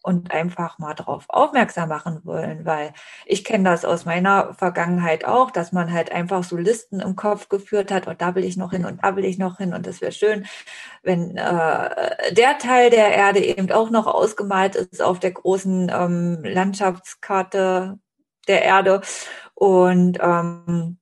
und 0.07 0.31
einfach 0.31 0.79
mal 0.79 0.95
darauf 0.95 1.25
aufmerksam 1.27 1.89
machen 1.89 2.21
wollen, 2.23 2.65
weil 2.65 2.93
ich 3.25 3.43
kenne 3.43 3.65
das 3.65 3.85
aus 3.85 4.05
meiner 4.05 4.55
Vergangenheit 4.55 5.25
auch, 5.25 5.51
dass 5.51 5.73
man 5.73 5.93
halt 5.93 6.13
einfach 6.13 6.45
so 6.45 6.57
Listen 6.57 7.01
im 7.01 7.17
Kopf 7.17 7.49
geführt 7.49 7.91
hat 7.91 8.07
und 8.07 8.13
oh, 8.13 8.17
da 8.17 8.37
will 8.37 8.45
ich 8.45 8.57
noch 8.57 8.71
hin 8.71 8.85
und 8.85 9.03
da 9.03 9.17
will 9.17 9.25
ich 9.25 9.37
noch 9.37 9.59
hin 9.59 9.75
und 9.75 9.85
das 9.85 10.01
wäre 10.01 10.13
schön, 10.13 10.47
wenn 11.03 11.37
äh, 11.37 12.33
der 12.33 12.59
Teil 12.59 12.91
der 12.91 13.17
Erde 13.17 13.45
eben 13.45 13.73
auch 13.73 13.91
noch 13.91 14.07
ausgemalt 14.07 14.77
ist 14.77 15.03
auf 15.03 15.19
der 15.19 15.33
großen 15.33 15.91
ähm, 15.93 16.39
Landschaftskarte 16.45 17.99
der 18.47 18.63
Erde 18.63 19.01
und 19.55 20.19
ähm, 20.21 20.99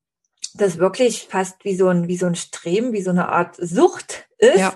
das 0.55 0.79
wirklich 0.79 1.29
fast 1.29 1.63
wie 1.67 1.77
so 1.77 1.89
ein 1.89 2.09
wie 2.09 2.17
so 2.17 2.25
ein 2.25 2.37
Streben, 2.37 2.95
wie 2.95 3.03
so 3.03 3.11
eine 3.11 3.29
Art 3.29 3.57
Sucht 3.57 4.29
ist. 4.39 4.61
Ja 4.61 4.73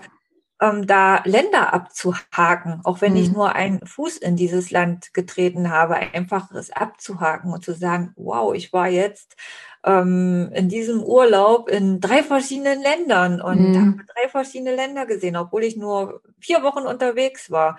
ähm, 0.60 0.86
da 0.86 1.22
Länder 1.24 1.72
abzuhaken, 1.72 2.80
auch 2.84 3.00
wenn 3.00 3.12
mhm. 3.12 3.18
ich 3.18 3.32
nur 3.32 3.54
einen 3.54 3.84
Fuß 3.86 4.16
in 4.16 4.36
dieses 4.36 4.70
Land 4.70 5.14
getreten 5.14 5.70
habe, 5.70 5.94
einfach 5.96 6.50
es 6.52 6.70
abzuhaken 6.70 7.52
und 7.52 7.64
zu 7.64 7.74
sagen, 7.74 8.12
wow, 8.16 8.54
ich 8.54 8.72
war 8.72 8.88
jetzt 8.88 9.36
ähm, 9.84 10.50
in 10.52 10.68
diesem 10.68 11.02
Urlaub 11.02 11.68
in 11.68 12.00
drei 12.00 12.22
verschiedenen 12.22 12.82
Ländern 12.82 13.40
und 13.40 13.70
mhm. 13.70 13.76
habe 13.76 14.04
drei 14.14 14.28
verschiedene 14.28 14.74
Länder 14.74 15.06
gesehen, 15.06 15.36
obwohl 15.36 15.62
ich 15.62 15.76
nur 15.76 16.22
vier 16.40 16.62
Wochen 16.62 16.86
unterwegs 16.86 17.50
war. 17.50 17.78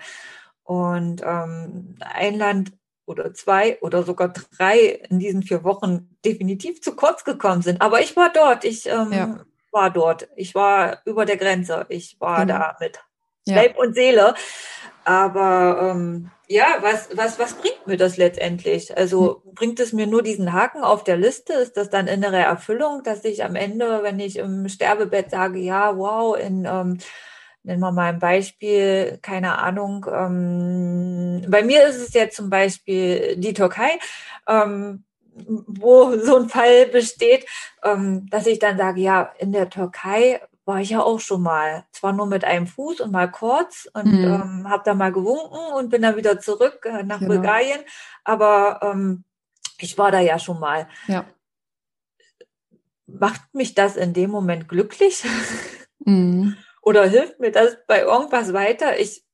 Und 0.62 1.22
ähm, 1.24 1.96
ein 2.00 2.38
Land 2.38 2.72
oder 3.04 3.34
zwei 3.34 3.78
oder 3.82 4.04
sogar 4.04 4.28
drei 4.28 4.78
in 5.10 5.18
diesen 5.18 5.42
vier 5.42 5.64
Wochen 5.64 6.16
definitiv 6.24 6.80
zu 6.80 6.94
kurz 6.94 7.24
gekommen 7.24 7.60
sind. 7.60 7.82
Aber 7.82 8.00
ich 8.00 8.16
war 8.16 8.30
dort. 8.32 8.64
Ich 8.64 8.86
ähm, 8.86 9.12
ja 9.12 9.40
war 9.72 9.90
dort. 9.90 10.28
Ich 10.36 10.54
war 10.54 11.02
über 11.04 11.24
der 11.24 11.36
Grenze. 11.36 11.86
Ich 11.88 12.20
war 12.20 12.44
genau. 12.44 12.58
da 12.58 12.76
mit 12.80 13.00
ja. 13.46 13.56
Leib 13.56 13.78
und 13.78 13.94
Seele. 13.94 14.34
Aber 15.04 15.90
ähm, 15.90 16.30
ja, 16.46 16.66
was, 16.80 17.08
was, 17.14 17.38
was 17.38 17.54
bringt 17.54 17.86
mir 17.86 17.96
das 17.96 18.16
letztendlich? 18.16 18.96
Also 18.96 19.42
hm. 19.44 19.54
bringt 19.54 19.80
es 19.80 19.92
mir 19.92 20.06
nur 20.06 20.22
diesen 20.22 20.52
Haken 20.52 20.82
auf 20.82 21.04
der 21.04 21.16
Liste? 21.16 21.54
Ist 21.54 21.76
das 21.76 21.90
dann 21.90 22.06
innere 22.06 22.38
Erfüllung, 22.38 23.02
dass 23.02 23.24
ich 23.24 23.44
am 23.44 23.56
Ende, 23.56 24.02
wenn 24.02 24.18
ich 24.20 24.36
im 24.36 24.68
Sterbebett 24.68 25.30
sage, 25.30 25.58
ja, 25.58 25.96
wow, 25.96 26.36
in 26.36 26.64
ähm, 26.64 26.98
nennen 27.62 27.80
wir 27.80 27.92
mal 27.92 28.08
ein 28.08 28.18
Beispiel, 28.18 29.18
keine 29.22 29.58
Ahnung. 29.58 30.06
Ähm, 30.12 31.44
bei 31.48 31.62
mir 31.62 31.86
ist 31.86 31.96
es 31.96 32.14
jetzt 32.14 32.36
zum 32.36 32.50
Beispiel 32.50 33.36
die 33.36 33.54
Türkei. 33.54 33.98
Ähm, 34.48 35.04
wo 35.46 36.16
so 36.18 36.36
ein 36.36 36.48
Fall 36.48 36.86
besteht, 36.86 37.46
ähm, 37.82 38.28
dass 38.30 38.46
ich 38.46 38.58
dann 38.58 38.78
sage, 38.78 39.00
ja, 39.00 39.32
in 39.38 39.52
der 39.52 39.70
Türkei 39.70 40.40
war 40.64 40.80
ich 40.80 40.90
ja 40.90 41.02
auch 41.02 41.18
schon 41.18 41.42
mal, 41.42 41.84
zwar 41.90 42.12
nur 42.12 42.26
mit 42.26 42.44
einem 42.44 42.66
Fuß 42.66 43.00
und 43.00 43.10
mal 43.10 43.30
kurz 43.30 43.88
und 43.92 44.06
mhm. 44.06 44.24
ähm, 44.24 44.68
habe 44.68 44.82
da 44.84 44.94
mal 44.94 45.12
gewunken 45.12 45.58
und 45.76 45.90
bin 45.90 46.02
dann 46.02 46.16
wieder 46.16 46.38
zurück 46.38 46.86
äh, 46.86 47.02
nach 47.02 47.18
genau. 47.18 47.34
Bulgarien, 47.34 47.80
aber 48.24 48.80
ähm, 48.82 49.24
ich 49.78 49.98
war 49.98 50.12
da 50.12 50.20
ja 50.20 50.38
schon 50.38 50.60
mal. 50.60 50.88
Ja. 51.06 51.24
Macht 53.06 53.52
mich 53.52 53.74
das 53.74 53.96
in 53.96 54.12
dem 54.12 54.30
Moment 54.30 54.68
glücklich? 54.68 55.24
Mhm. 56.04 56.56
Oder 56.82 57.06
hilft 57.06 57.40
mir 57.40 57.50
das 57.50 57.76
bei 57.86 58.02
irgendwas 58.02 58.52
weiter? 58.52 58.98
Ich 58.98 59.24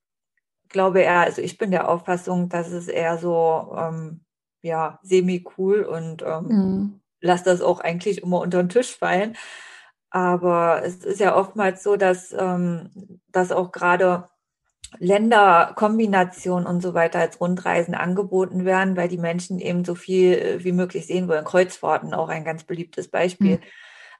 glaube 0.68 1.00
eher, 1.00 1.20
also 1.20 1.42
ich 1.42 1.58
bin 1.58 1.70
der 1.70 1.88
Auffassung, 1.88 2.48
dass 2.48 2.68
es 2.68 2.88
eher 2.88 3.18
so 3.18 3.76
ähm, 3.78 4.25
ja, 4.66 4.99
semi-cool 5.02 5.82
und 5.82 6.23
ähm, 6.23 6.46
mhm. 6.49 7.00
lasse 7.20 7.44
das 7.44 7.62
auch 7.62 7.80
eigentlich 7.80 8.23
immer 8.23 8.40
unter 8.40 8.62
den 8.62 8.68
Tisch 8.68 8.96
fallen. 8.96 9.37
Aber 10.11 10.82
es 10.85 11.04
ist 11.04 11.20
ja 11.20 11.37
oftmals 11.37 11.82
so, 11.82 11.96
dass, 11.96 12.35
ähm, 12.38 13.20
dass 13.30 13.52
auch 13.52 13.73
gerade 13.73 14.28
Länderkombinationen 14.99 16.66
und 16.66 16.80
so 16.80 16.94
weiter 16.94 17.18
als 17.18 17.40
Rundreisen 17.40 17.94
angeboten 17.94 18.64
werden, 18.64 18.96
weil 18.96 19.08
die 19.08 19.18
Menschen 19.18 19.58
eben 19.58 19.85
so 19.85 19.94
viel 19.94 20.32
äh, 20.32 20.64
wie 20.64 20.73
möglich 20.73 21.06
sehen 21.06 21.28
wollen. 21.28 21.44
Kreuzfahrten 21.44 22.14
auch 22.14 22.28
ein 22.28 22.44
ganz 22.44 22.64
beliebtes 22.64 23.08
Beispiel 23.08 23.56
mhm. 23.56 23.62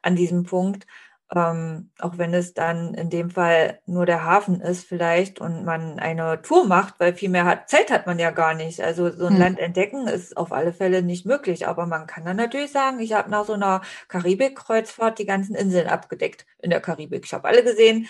an 0.03 0.17
diesem 0.17 0.45
Punkt. 0.45 0.87
Ähm, 1.35 1.91
auch 1.99 2.19
wenn 2.19 2.33
es 2.35 2.55
dann 2.55 2.95
in 2.95 3.11
dem 3.11 3.31
Fall 3.31 3.81
nur 3.87 4.07
der 4.07 4.25
Hafen 4.25 4.61
ist 4.61 4.87
vielleicht 4.87 5.41
und 5.41 5.65
man 5.65 5.99
eine 5.99 6.41
Tour 6.43 6.67
macht, 6.67 7.01
weil 7.01 7.15
viel 7.15 7.31
mehr 7.31 7.45
hat, 7.45 7.69
Zeit 7.69 7.91
hat 7.91 8.07
man 8.07 8.21
ja 8.21 8.31
gar 8.31 8.55
nicht. 8.55 8.81
Also 8.81 9.11
so 9.11 9.27
ein 9.27 9.35
hm. 9.35 9.41
Land 9.41 9.59
entdecken 9.59 10.07
ist 10.07 10.37
auf 10.37 10.53
alle 10.53 10.73
Fälle 10.73 11.03
nicht 11.03 11.27
möglich. 11.27 11.67
Aber 11.67 11.87
man 11.87 12.07
kann 12.07 12.25
dann 12.25 12.37
natürlich 12.37 12.71
sagen, 12.71 13.01
ich 13.01 13.13
habe 13.13 13.29
nach 13.31 13.45
so 13.45 13.55
einer 13.55 13.81
Karibik-Kreuzfahrt 14.09 15.19
die 15.19 15.27
ganzen 15.27 15.57
Inseln 15.57 15.89
abgedeckt 15.89 16.47
in 16.61 16.71
der 16.71 16.81
Karibik. 16.81 17.25
Ich 17.25 17.35
habe 17.35 17.49
alle 17.49 17.65
gesehen. 17.65 18.07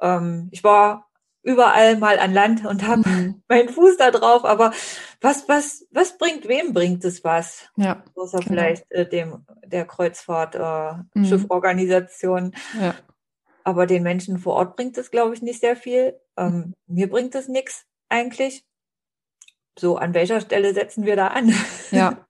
Ähm, 0.00 0.48
ich 0.52 0.62
war 0.62 1.09
überall 1.42 1.96
mal 1.96 2.18
an 2.18 2.32
Land 2.32 2.66
und 2.66 2.86
habe 2.86 3.08
mhm. 3.08 3.42
meinen 3.48 3.68
Fuß 3.68 3.96
da 3.96 4.10
drauf. 4.10 4.44
Aber 4.44 4.72
was, 5.20 5.48
was, 5.48 5.86
was 5.90 6.18
bringt, 6.18 6.48
wem 6.48 6.72
bringt 6.72 7.04
es 7.04 7.24
was? 7.24 7.68
Ja. 7.76 8.02
Außer 8.14 8.38
genau. 8.38 8.50
vielleicht 8.50 8.90
äh, 8.90 9.08
dem 9.08 9.46
der 9.64 9.86
Kreuzfahrt 9.86 10.54
äh, 10.54 11.18
mhm. 11.18 11.24
Ja. 12.80 12.94
Aber 13.64 13.86
den 13.86 14.02
Menschen 14.02 14.38
vor 14.38 14.54
Ort 14.54 14.76
bringt 14.76 14.96
es, 14.98 15.10
glaube 15.10 15.34
ich, 15.34 15.42
nicht 15.42 15.60
sehr 15.60 15.76
viel. 15.76 16.18
Ähm. 16.36 16.74
Mir 16.86 17.08
bringt 17.08 17.34
es 17.34 17.48
nichts 17.48 17.86
eigentlich. 18.08 18.64
So, 19.78 19.96
an 19.96 20.14
welcher 20.14 20.40
Stelle 20.40 20.74
setzen 20.74 21.04
wir 21.04 21.16
da 21.16 21.28
an? 21.28 21.54
Ja. 21.90 22.26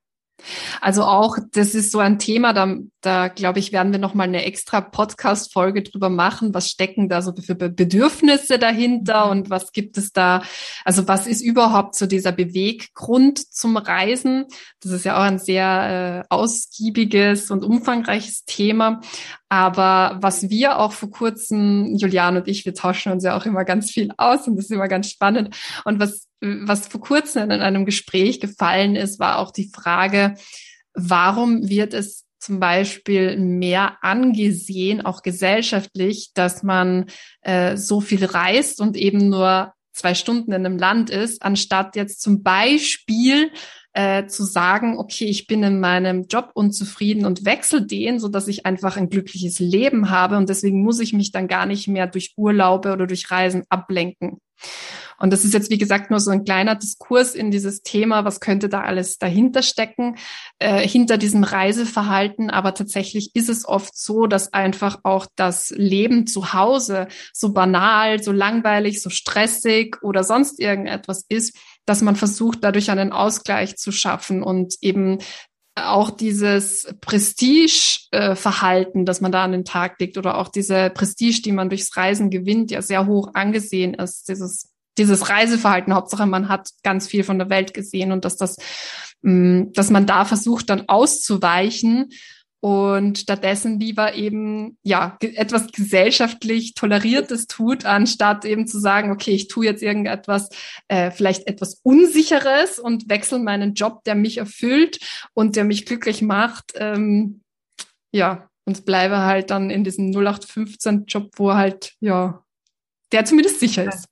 Also 0.79 1.03
auch, 1.03 1.37
das 1.51 1.75
ist 1.75 1.91
so 1.91 1.99
ein 1.99 2.19
Thema, 2.19 2.53
da, 2.53 2.75
da 3.01 3.27
glaube 3.27 3.59
ich, 3.59 3.71
werden 3.71 3.91
wir 3.91 3.99
nochmal 3.99 4.27
eine 4.27 4.45
extra 4.45 4.81
Podcast-Folge 4.81 5.83
drüber 5.83 6.09
machen. 6.09 6.53
Was 6.53 6.69
stecken 6.69 7.09
da 7.09 7.21
so 7.21 7.33
für 7.35 7.55
Bedürfnisse 7.55 8.59
dahinter 8.59 9.25
mhm. 9.25 9.31
und 9.31 9.49
was 9.49 9.71
gibt 9.71 9.97
es 9.97 10.11
da? 10.11 10.43
Also 10.85 11.07
was 11.07 11.27
ist 11.27 11.41
überhaupt 11.41 11.95
so 11.95 12.05
dieser 12.05 12.31
Beweggrund 12.31 13.39
zum 13.53 13.77
Reisen? 13.77 14.45
Das 14.81 14.91
ist 14.91 15.05
ja 15.05 15.17
auch 15.17 15.23
ein 15.23 15.39
sehr 15.39 16.23
äh, 16.29 16.33
ausgiebiges 16.33 17.51
und 17.51 17.63
umfangreiches 17.63 18.45
Thema. 18.45 19.01
Aber 19.51 20.17
was 20.21 20.49
wir 20.49 20.79
auch 20.79 20.93
vor 20.93 21.11
kurzem, 21.11 21.97
Julian 21.97 22.37
und 22.37 22.47
ich, 22.47 22.63
wir 22.63 22.73
tauschen 22.73 23.11
uns 23.11 23.25
ja 23.25 23.35
auch 23.35 23.45
immer 23.45 23.65
ganz 23.65 23.91
viel 23.91 24.09
aus 24.15 24.47
und 24.47 24.55
das 24.55 24.65
ist 24.65 24.71
immer 24.71 24.87
ganz 24.87 25.09
spannend. 25.09 25.53
Und 25.83 25.99
was, 25.99 26.29
was 26.39 26.87
vor 26.87 27.01
kurzem 27.01 27.51
in 27.51 27.59
einem 27.59 27.85
Gespräch 27.85 28.39
gefallen 28.39 28.95
ist, 28.95 29.19
war 29.19 29.39
auch 29.39 29.51
die 29.51 29.69
Frage, 29.69 30.35
warum 30.93 31.67
wird 31.67 31.93
es 31.93 32.23
zum 32.39 32.61
Beispiel 32.61 33.37
mehr 33.37 33.97
angesehen, 34.01 35.01
auch 35.01 35.21
gesellschaftlich, 35.21 36.31
dass 36.33 36.63
man 36.63 37.07
äh, 37.41 37.75
so 37.75 37.99
viel 37.99 38.23
reist 38.23 38.79
und 38.79 38.95
eben 38.95 39.27
nur 39.27 39.73
zwei 39.91 40.13
Stunden 40.13 40.53
in 40.53 40.65
einem 40.65 40.77
Land 40.77 41.09
ist, 41.09 41.43
anstatt 41.43 41.97
jetzt 41.97 42.21
zum 42.21 42.41
Beispiel 42.41 43.51
äh, 43.93 44.25
zu 44.27 44.43
sagen, 44.43 44.97
okay, 44.97 45.25
ich 45.25 45.47
bin 45.47 45.63
in 45.63 45.79
meinem 45.79 46.23
Job 46.27 46.51
unzufrieden 46.53 47.25
und 47.25 47.45
wechsle 47.45 47.85
den, 47.85 48.19
so 48.19 48.29
dass 48.29 48.47
ich 48.47 48.65
einfach 48.65 48.97
ein 48.97 49.09
glückliches 49.09 49.59
Leben 49.59 50.09
habe 50.09 50.37
und 50.37 50.49
deswegen 50.49 50.81
muss 50.83 50.99
ich 50.99 51.13
mich 51.13 51.31
dann 51.31 51.47
gar 51.47 51.65
nicht 51.65 51.87
mehr 51.87 52.07
durch 52.07 52.33
Urlaube 52.37 52.93
oder 52.93 53.07
durch 53.07 53.29
Reisen 53.31 53.63
ablenken. 53.69 54.39
Und 55.21 55.31
das 55.31 55.45
ist 55.45 55.53
jetzt, 55.53 55.69
wie 55.69 55.77
gesagt, 55.77 56.09
nur 56.09 56.19
so 56.19 56.31
ein 56.31 56.43
kleiner 56.43 56.73
Diskurs 56.73 57.35
in 57.35 57.51
dieses 57.51 57.83
Thema, 57.83 58.25
was 58.25 58.39
könnte 58.39 58.69
da 58.69 58.81
alles 58.81 59.19
dahinter 59.19 59.61
stecken, 59.61 60.15
äh, 60.57 60.87
hinter 60.87 61.19
diesem 61.19 61.43
Reiseverhalten. 61.43 62.49
Aber 62.49 62.73
tatsächlich 62.73 63.35
ist 63.35 63.49
es 63.49 63.67
oft 63.67 63.95
so, 63.95 64.25
dass 64.25 64.51
einfach 64.51 65.01
auch 65.03 65.27
das 65.35 65.69
Leben 65.69 66.25
zu 66.25 66.53
Hause 66.53 67.07
so 67.33 67.53
banal, 67.53 68.23
so 68.23 68.31
langweilig, 68.31 68.99
so 69.01 69.11
stressig 69.11 70.01
oder 70.01 70.23
sonst 70.23 70.59
irgendetwas 70.59 71.23
ist, 71.29 71.55
dass 71.85 72.01
man 72.01 72.15
versucht, 72.15 72.63
dadurch 72.63 72.89
einen 72.89 73.11
Ausgleich 73.11 73.77
zu 73.77 73.91
schaffen 73.91 74.41
und 74.41 74.73
eben 74.81 75.19
auch 75.75 76.09
dieses 76.09 76.91
Prestige-Verhalten, 76.99 79.05
das 79.05 79.21
man 79.21 79.31
da 79.31 79.43
an 79.43 79.51
den 79.53 79.65
Tag 79.65 79.99
legt 79.99 80.17
oder 80.17 80.37
auch 80.37 80.49
diese 80.49 80.89
Prestige, 80.89 81.43
die 81.43 81.51
man 81.51 81.69
durchs 81.69 81.95
Reisen 81.95 82.31
gewinnt, 82.31 82.71
ja 82.71 82.81
sehr 82.81 83.05
hoch 83.05 83.29
angesehen 83.35 83.93
ist. 83.93 84.27
Dieses 84.27 84.70
dieses 84.97 85.29
Reiseverhalten, 85.29 85.93
Hauptsache 85.93 86.25
man 86.25 86.49
hat 86.49 86.69
ganz 86.83 87.07
viel 87.07 87.23
von 87.23 87.39
der 87.39 87.49
Welt 87.49 87.73
gesehen 87.73 88.11
und 88.11 88.25
dass 88.25 88.37
das, 88.37 88.57
mm, 89.21 89.71
dass 89.73 89.89
man 89.89 90.05
da 90.05 90.25
versucht 90.25 90.69
dann 90.69 90.87
auszuweichen 90.87 92.09
und 92.61 93.17
stattdessen 93.17 93.79
lieber 93.79 94.13
eben 94.13 94.77
ja 94.83 95.17
etwas 95.19 95.71
gesellschaftlich 95.71 96.75
toleriertes 96.75 97.47
tut, 97.47 97.85
anstatt 97.85 98.45
eben 98.45 98.67
zu 98.67 98.79
sagen, 98.79 99.11
okay, 99.11 99.31
ich 99.31 99.47
tue 99.47 99.65
jetzt 99.65 99.81
irgendetwas 99.81 100.49
äh, 100.87 101.09
vielleicht 101.09 101.47
etwas 101.47 101.79
unsicheres 101.81 102.77
und 102.77 103.09
wechsle 103.09 103.39
meinen 103.39 103.73
Job, 103.73 104.03
der 104.03 104.13
mich 104.13 104.37
erfüllt 104.37 104.99
und 105.33 105.55
der 105.55 105.63
mich 105.63 105.87
glücklich 105.87 106.21
macht. 106.21 106.73
Ähm, 106.75 107.41
ja, 108.11 108.47
und 108.65 108.85
bleibe 108.85 109.17
halt 109.19 109.49
dann 109.49 109.71
in 109.71 109.83
diesem 109.83 110.11
0815 110.11 111.05
Job, 111.07 111.31
wo 111.37 111.55
halt 111.55 111.93
ja 111.99 112.43
der 113.11 113.25
zumindest 113.25 113.59
sicher 113.59 113.85
ist. 113.85 114.05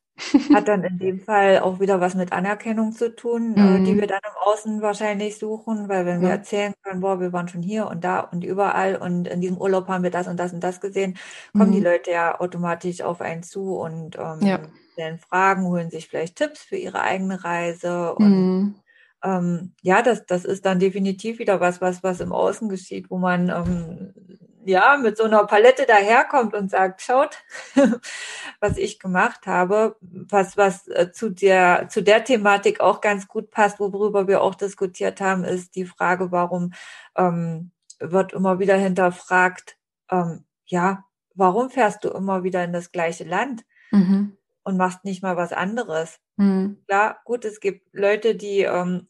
Hat 0.53 0.67
dann 0.67 0.83
in 0.83 0.99
dem 0.99 1.19
Fall 1.19 1.59
auch 1.59 1.79
wieder 1.79 1.99
was 2.01 2.15
mit 2.15 2.31
Anerkennung 2.31 2.91
zu 2.91 3.15
tun, 3.15 3.55
äh, 3.55 3.61
mhm. 3.61 3.85
die 3.85 3.97
wir 3.97 4.07
dann 4.07 4.19
im 4.23 4.37
Außen 4.47 4.81
wahrscheinlich 4.81 5.37
suchen, 5.37 5.89
weil 5.89 6.05
wenn 6.05 6.21
wir 6.21 6.29
erzählen 6.29 6.73
können, 6.83 7.01
boah, 7.01 7.19
wir 7.19 7.33
waren 7.33 7.47
schon 7.47 7.61
hier 7.61 7.87
und 7.87 8.03
da 8.03 8.19
und 8.19 8.43
überall 8.43 8.95
und 8.95 9.27
in 9.27 9.41
diesem 9.41 9.57
Urlaub 9.57 9.87
haben 9.87 10.03
wir 10.03 10.11
das 10.11 10.27
und 10.27 10.37
das 10.37 10.53
und 10.53 10.63
das 10.63 10.81
gesehen, 10.81 11.17
kommen 11.53 11.69
mhm. 11.71 11.75
die 11.75 11.81
Leute 11.81 12.11
ja 12.11 12.39
automatisch 12.39 13.01
auf 13.01 13.21
einen 13.21 13.43
zu 13.43 13.75
und 13.77 14.17
ähm, 14.17 14.39
ja. 14.41 14.59
stellen 14.93 15.19
Fragen, 15.19 15.65
holen 15.65 15.89
sich 15.89 16.07
vielleicht 16.07 16.35
Tipps 16.35 16.61
für 16.61 16.77
ihre 16.77 17.01
eigene 17.01 17.43
Reise 17.43 18.13
und 18.15 18.29
mhm. 18.29 18.75
ähm, 19.23 19.71
ja, 19.81 20.01
das, 20.01 20.25
das 20.25 20.45
ist 20.45 20.65
dann 20.65 20.79
definitiv 20.79 21.39
wieder 21.39 21.59
was, 21.59 21.81
was, 21.81 22.03
was 22.03 22.19
im 22.19 22.31
Außen 22.31 22.69
geschieht, 22.69 23.09
wo 23.09 23.17
man 23.17 23.49
ähm, 23.49 24.13
ja, 24.69 24.97
mit 24.97 25.17
so 25.17 25.23
einer 25.23 25.45
Palette 25.45 25.85
daherkommt 25.85 26.53
und 26.53 26.69
sagt, 26.69 27.01
schaut, 27.01 27.43
was 28.59 28.77
ich 28.77 28.99
gemacht 28.99 29.47
habe, 29.47 29.97
was, 30.01 30.57
was 30.57 30.87
äh, 30.87 31.11
zu 31.11 31.29
der, 31.29 31.89
zu 31.89 32.03
der 32.03 32.23
Thematik 32.23 32.79
auch 32.79 33.01
ganz 33.01 33.27
gut 33.27 33.49
passt, 33.49 33.79
worüber 33.79 34.27
wir 34.27 34.41
auch 34.41 34.55
diskutiert 34.55 35.21
haben, 35.21 35.43
ist 35.43 35.75
die 35.75 35.85
Frage, 35.85 36.31
warum 36.31 36.73
ähm, 37.17 37.71
wird 37.99 38.33
immer 38.33 38.59
wieder 38.59 38.75
hinterfragt, 38.75 39.77
ähm, 40.11 40.45
ja, 40.65 41.05
warum 41.33 41.71
fährst 41.71 42.03
du 42.03 42.09
immer 42.09 42.43
wieder 42.43 42.63
in 42.63 42.71
das 42.71 42.91
gleiche 42.91 43.23
Land 43.23 43.65
mhm. 43.91 44.37
und 44.63 44.77
machst 44.77 45.03
nicht 45.03 45.23
mal 45.23 45.35
was 45.35 45.51
anderes? 45.51 46.19
Mhm. 46.37 46.83
Klar, 46.87 47.19
gut, 47.25 47.43
es 47.43 47.59
gibt 47.59 47.87
Leute, 47.91 48.35
die 48.35 48.61
ähm, 48.61 49.07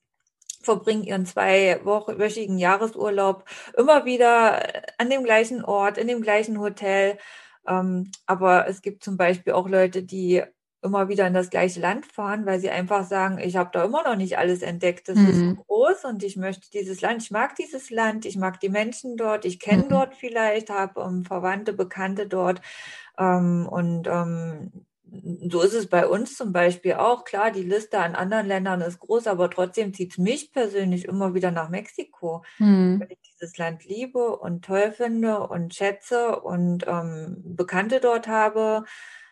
verbringen 0.61 1.03
ihren 1.03 1.25
zweiwöchigen 1.25 2.57
Jahresurlaub 2.57 3.45
immer 3.77 4.05
wieder 4.05 4.75
äh, 4.75 4.81
an 4.97 5.09
dem 5.09 5.23
gleichen 5.23 5.63
Ort, 5.63 5.97
in 5.97 6.07
dem 6.07 6.21
gleichen 6.21 6.59
Hotel. 6.59 7.17
Ähm, 7.67 8.11
aber 8.25 8.67
es 8.67 8.81
gibt 8.81 9.03
zum 9.03 9.17
Beispiel 9.17 9.53
auch 9.53 9.67
Leute, 9.67 10.03
die 10.03 10.43
immer 10.81 11.09
wieder 11.09 11.27
in 11.27 11.33
das 11.33 11.49
gleiche 11.49 11.79
Land 11.81 12.05
fahren, 12.05 12.45
weil 12.45 12.59
sie 12.59 12.69
einfach 12.69 13.05
sagen, 13.05 13.37
ich 13.39 13.57
habe 13.57 13.69
da 13.73 13.83
immer 13.83 14.03
noch 14.03 14.15
nicht 14.15 14.37
alles 14.37 14.61
entdeckt. 14.61 15.09
Das 15.09 15.17
mhm. 15.17 15.27
ist 15.27 15.67
groß 15.67 16.05
und 16.05 16.23
ich 16.23 16.37
möchte 16.37 16.69
dieses 16.71 17.01
Land, 17.01 17.23
ich 17.23 17.31
mag 17.31 17.55
dieses 17.55 17.89
Land, 17.89 18.25
ich 18.25 18.37
mag 18.37 18.59
die 18.61 18.69
Menschen 18.69 19.17
dort, 19.17 19.43
ich 19.43 19.59
kenne 19.59 19.83
mhm. 19.83 19.89
dort 19.89 20.15
vielleicht, 20.15 20.69
habe 20.69 21.01
ähm, 21.01 21.25
Verwandte, 21.25 21.73
Bekannte 21.73 22.27
dort. 22.27 22.61
Ähm, 23.17 23.67
und 23.69 24.07
ähm, 24.07 24.85
so 25.49 25.61
ist 25.61 25.73
es 25.73 25.87
bei 25.87 26.07
uns 26.07 26.35
zum 26.35 26.51
Beispiel 26.51 26.93
auch. 26.93 27.23
Klar, 27.23 27.51
die 27.51 27.63
Liste 27.63 27.99
an 27.99 28.15
anderen 28.15 28.47
Ländern 28.47 28.81
ist 28.81 28.99
groß, 28.99 29.27
aber 29.27 29.49
trotzdem 29.49 29.93
zieht 29.93 30.11
es 30.11 30.17
mich 30.17 30.51
persönlich 30.51 31.05
immer 31.05 31.33
wieder 31.33 31.51
nach 31.51 31.69
Mexiko, 31.69 32.43
hm. 32.57 32.99
weil 32.99 33.11
ich 33.11 33.19
dieses 33.31 33.57
Land 33.57 33.85
liebe 33.85 34.37
und 34.37 34.65
toll 34.65 34.91
finde 34.91 35.39
und 35.47 35.73
schätze 35.73 36.39
und 36.39 36.85
ähm, 36.87 37.41
Bekannte 37.43 37.99
dort 37.99 38.27
habe, 38.27 38.83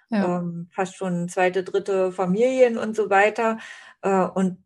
ja. 0.10 0.40
ähm, 0.40 0.70
fast 0.72 0.96
schon 0.96 1.30
zweite, 1.30 1.64
dritte 1.64 2.12
Familien 2.12 2.78
und 2.78 2.96
so 2.96 3.10
weiter. 3.10 3.58
Äh, 4.02 4.26
und 4.26 4.64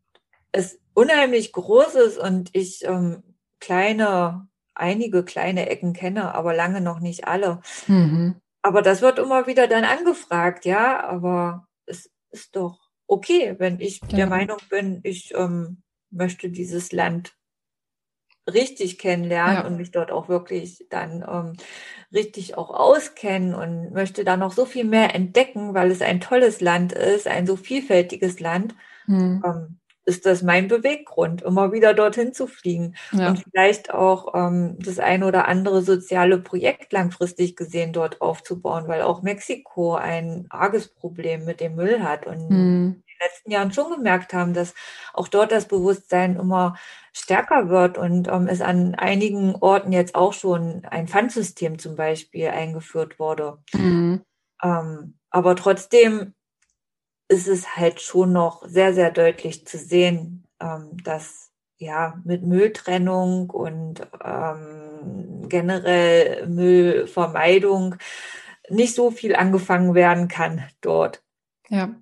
es 0.51 0.79
unheimlich 0.93 1.51
groß 1.53 1.95
ist 1.95 2.17
und 2.17 2.49
ich 2.53 2.85
ähm, 2.85 3.23
kleine, 3.59 4.47
einige 4.73 5.23
kleine 5.23 5.69
Ecken 5.69 5.93
kenne, 5.93 6.35
aber 6.35 6.53
lange 6.53 6.81
noch 6.81 6.99
nicht 6.99 7.27
alle. 7.27 7.61
Mhm. 7.87 8.41
Aber 8.61 8.81
das 8.81 9.01
wird 9.01 9.19
immer 9.19 9.47
wieder 9.47 9.67
dann 9.67 9.83
angefragt, 9.83 10.65
ja, 10.65 11.03
aber 11.03 11.67
es 11.85 12.11
ist 12.31 12.55
doch 12.55 12.79
okay, 13.07 13.55
wenn 13.57 13.79
ich 13.79 14.01
ja. 14.01 14.17
der 14.17 14.27
Meinung 14.27 14.57
bin, 14.69 15.01
ich 15.03 15.33
ähm, 15.33 15.81
möchte 16.11 16.49
dieses 16.49 16.91
Land 16.91 17.35
richtig 18.51 18.97
kennenlernen 18.97 19.55
ja. 19.55 19.65
und 19.65 19.77
mich 19.77 19.91
dort 19.91 20.11
auch 20.11 20.29
wirklich 20.29 20.85
dann 20.89 21.23
ähm, 21.27 21.53
richtig 22.13 22.57
auch 22.57 22.69
auskennen 22.69 23.53
und 23.53 23.91
möchte 23.91 24.23
da 24.23 24.37
noch 24.37 24.51
so 24.51 24.65
viel 24.65 24.83
mehr 24.83 25.13
entdecken, 25.15 25.73
weil 25.73 25.91
es 25.91 26.01
ein 26.01 26.21
tolles 26.21 26.61
Land 26.61 26.91
ist, 26.91 27.27
ein 27.27 27.45
so 27.45 27.55
vielfältiges 27.55 28.39
Land. 28.39 28.75
Hm. 29.05 29.43
Ähm, 29.45 29.79
ist 30.11 30.25
das 30.25 30.43
mein 30.43 30.67
Beweggrund, 30.67 31.41
immer 31.41 31.71
wieder 31.71 31.93
dorthin 31.93 32.33
zu 32.33 32.45
fliegen 32.45 32.95
ja. 33.13 33.29
und 33.29 33.45
vielleicht 33.49 33.93
auch 33.93 34.35
ähm, 34.35 34.75
das 34.79 34.99
eine 34.99 35.25
oder 35.25 35.47
andere 35.47 35.81
soziale 35.81 36.37
Projekt 36.37 36.91
langfristig 36.91 37.55
gesehen 37.55 37.93
dort 37.93 38.19
aufzubauen, 38.19 38.89
weil 38.89 39.03
auch 39.03 39.21
Mexiko 39.21 39.95
ein 39.95 40.47
arges 40.49 40.89
Problem 40.89 41.45
mit 41.45 41.61
dem 41.61 41.75
Müll 41.75 42.03
hat 42.03 42.27
und 42.27 42.49
mhm. 42.49 42.57
in 42.57 43.03
den 43.03 43.27
letzten 43.27 43.51
Jahren 43.51 43.71
schon 43.71 43.89
gemerkt 43.89 44.33
haben, 44.33 44.53
dass 44.53 44.73
auch 45.13 45.29
dort 45.29 45.53
das 45.53 45.69
Bewusstsein 45.69 46.35
immer 46.35 46.75
stärker 47.13 47.69
wird 47.69 47.97
und 47.97 48.27
ähm, 48.27 48.47
es 48.47 48.59
an 48.59 48.95
einigen 48.95 49.55
Orten 49.55 49.93
jetzt 49.93 50.15
auch 50.15 50.33
schon 50.33 50.83
ein 50.89 51.07
Pfandsystem 51.07 51.79
zum 51.79 51.95
Beispiel 51.95 52.49
eingeführt 52.49 53.17
wurde. 53.17 53.59
Mhm. 53.73 54.23
Ähm, 54.61 55.17
aber 55.29 55.55
trotzdem 55.55 56.33
ist 57.31 57.47
es 57.47 57.77
halt 57.77 58.01
schon 58.01 58.33
noch 58.33 58.61
sehr, 58.67 58.93
sehr 58.93 59.09
deutlich 59.09 59.65
zu 59.65 59.77
sehen, 59.77 60.45
ähm, 60.59 60.97
dass 61.03 61.51
ja 61.77 62.19
mit 62.25 62.43
Mülltrennung 62.43 63.49
und 63.49 64.01
ähm, 64.23 65.47
generell 65.47 66.45
Müllvermeidung 66.47 67.95
nicht 68.69 68.95
so 68.95 69.11
viel 69.11 69.35
angefangen 69.35 69.95
werden 69.95 70.27
kann 70.27 70.63
dort. 70.81 71.23
Ja. 71.69 71.95